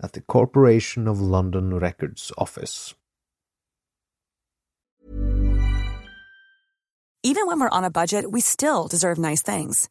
at 0.03 0.11
the 0.11 0.19
Corporation 0.19 1.07
of 1.07 1.21
London 1.21 1.79
Records 1.79 2.29
Office. 2.37 2.95
Even 7.23 7.47
when 7.47 7.61
we're 7.61 7.69
on 7.69 7.85
a 7.85 7.89
budget, 7.89 8.29
we 8.29 8.41
still 8.41 8.89
deserve 8.89 9.17
nice 9.17 9.41
things. 9.41 9.89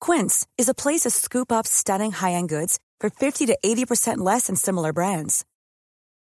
Quince 0.00 0.46
is 0.56 0.70
a 0.70 0.80
place 0.82 1.02
to 1.02 1.10
scoop 1.10 1.52
up 1.52 1.66
stunning 1.66 2.12
high 2.12 2.32
end 2.32 2.48
goods 2.48 2.78
for 3.00 3.10
50 3.10 3.44
to 3.44 3.58
80% 3.62 4.16
less 4.16 4.46
than 4.46 4.56
similar 4.56 4.94
brands. 4.94 5.44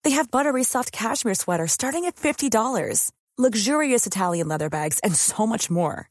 They 0.02 0.10
have 0.18 0.32
buttery 0.32 0.64
soft 0.64 0.90
cashmere 0.90 1.36
sweaters 1.36 1.70
starting 1.70 2.06
at 2.06 2.16
$50, 2.16 3.12
luxurious 3.38 4.04
Italian 4.04 4.48
leather 4.48 4.68
bags, 4.68 4.98
and 5.04 5.14
so 5.14 5.46
much 5.46 5.70
more. 5.70 6.10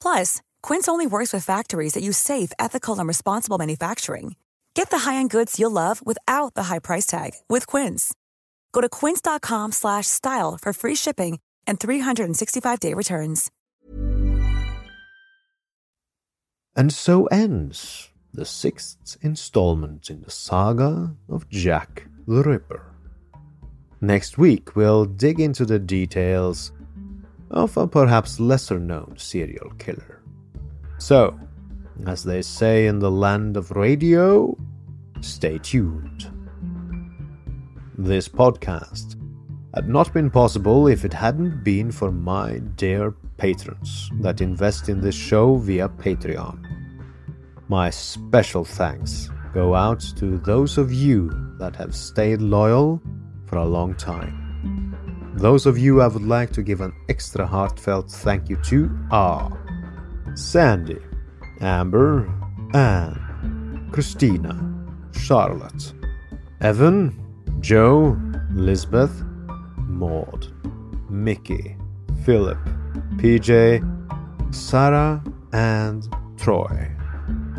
Plus, 0.00 0.40
Quince 0.62 0.88
only 0.88 1.06
works 1.06 1.32
with 1.32 1.44
factories 1.44 1.94
that 1.94 2.02
use 2.02 2.18
safe, 2.18 2.52
ethical, 2.58 2.98
and 2.98 3.08
responsible 3.08 3.58
manufacturing. 3.58 4.36
Get 4.74 4.90
the 4.90 4.98
high-end 4.98 5.30
goods 5.30 5.58
you'll 5.58 5.70
love 5.70 6.00
without 6.06 6.54
the 6.54 6.64
high 6.64 6.78
price 6.78 7.06
tag 7.06 7.32
with 7.48 7.66
Quince. 7.66 8.14
Go 8.72 8.80
to 8.80 8.88
quince.com/style 8.88 10.58
for 10.62 10.72
free 10.72 10.94
shipping 10.94 11.38
and 11.66 11.80
365-day 11.80 12.94
returns. 12.94 13.50
And 16.76 16.92
so 16.92 17.24
ends 17.26 18.10
the 18.34 18.44
sixth 18.44 19.16
installment 19.22 20.10
in 20.10 20.20
the 20.20 20.30
saga 20.30 21.16
of 21.26 21.48
Jack 21.48 22.06
the 22.28 22.42
Ripper. 22.42 22.92
Next 24.02 24.36
week, 24.36 24.76
we'll 24.76 25.06
dig 25.06 25.40
into 25.40 25.64
the 25.64 25.78
details 25.78 26.72
of 27.50 27.76
a 27.76 27.86
perhaps 27.86 28.40
lesser 28.40 28.78
known 28.78 29.14
serial 29.16 29.70
killer. 29.78 30.22
So, 30.98 31.38
as 32.06 32.24
they 32.24 32.42
say 32.42 32.86
in 32.86 32.98
the 32.98 33.10
land 33.10 33.56
of 33.56 33.70
radio, 33.70 34.56
stay 35.20 35.58
tuned. 35.58 36.30
This 37.98 38.28
podcast 38.28 39.16
had 39.74 39.88
not 39.88 40.12
been 40.12 40.30
possible 40.30 40.86
if 40.88 41.04
it 41.04 41.12
hadn't 41.12 41.62
been 41.62 41.90
for 41.90 42.10
my 42.10 42.58
dear 42.76 43.14
patrons 43.36 44.10
that 44.20 44.40
invest 44.40 44.88
in 44.88 45.00
this 45.00 45.14
show 45.14 45.56
via 45.56 45.88
Patreon. 45.88 46.62
My 47.68 47.90
special 47.90 48.64
thanks 48.64 49.30
go 49.52 49.74
out 49.74 50.00
to 50.16 50.38
those 50.38 50.78
of 50.78 50.92
you 50.92 51.30
that 51.58 51.76
have 51.76 51.94
stayed 51.94 52.40
loyal 52.40 53.00
for 53.46 53.56
a 53.56 53.64
long 53.64 53.94
time. 53.94 54.45
Those 55.36 55.66
of 55.66 55.76
you 55.76 56.00
I 56.00 56.06
would 56.06 56.24
like 56.24 56.50
to 56.52 56.62
give 56.62 56.80
an 56.80 56.94
extra 57.10 57.46
heartfelt 57.46 58.10
thank 58.10 58.48
you 58.48 58.56
to 58.64 58.90
are 59.10 59.52
Sandy, 60.34 60.98
Amber, 61.60 62.26
Anne, 62.72 63.90
Christina, 63.92 64.58
Charlotte, 65.12 65.92
Evan, 66.62 67.22
Joe, 67.60 68.18
Lisbeth, 68.50 69.22
Maud, 69.76 70.48
Mickey, 71.10 71.76
Philip, 72.24 72.58
PJ, 73.16 74.54
Sarah, 74.54 75.22
and 75.52 76.08
Troy. 76.38 76.90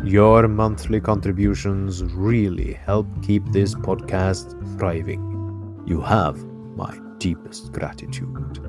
Your 0.02 0.48
monthly 0.48 1.00
contributions 1.00 2.02
really 2.02 2.72
help 2.72 3.06
keep 3.22 3.46
this 3.52 3.74
podcast 3.74 4.50
thriving. 4.78 5.84
You 5.86 6.00
have 6.00 6.44
my 6.76 7.07
deepest 7.18 7.72
gratitude. 7.72 8.60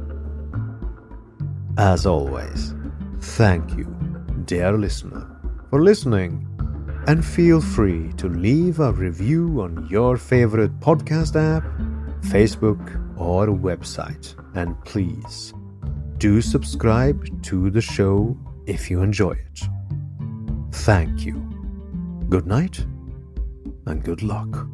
As 1.77 2.05
always, 2.05 2.73
thank 3.19 3.77
you, 3.77 3.85
dear 4.45 4.73
listener, 4.73 5.27
for 5.69 5.81
listening, 5.81 6.45
and 7.07 7.25
feel 7.25 7.61
free 7.61 8.11
to 8.17 8.27
leave 8.27 8.79
a 8.79 8.91
review 8.91 9.61
on 9.61 9.87
your 9.89 10.17
favorite 10.17 10.77
podcast 10.79 11.35
app, 11.35 11.63
Facebook, 12.21 12.81
or 13.17 13.47
website. 13.47 14.35
And 14.55 14.79
please 14.83 15.53
do 16.17 16.41
subscribe 16.41 17.41
to 17.43 17.69
the 17.69 17.81
show 17.81 18.37
if 18.65 18.91
you 18.91 19.01
enjoy 19.01 19.31
it. 19.31 19.61
Thank 20.71 21.25
you. 21.25 21.35
Good 22.29 22.45
night 22.45 22.85
and 23.85 24.03
good 24.03 24.21
luck. 24.21 24.67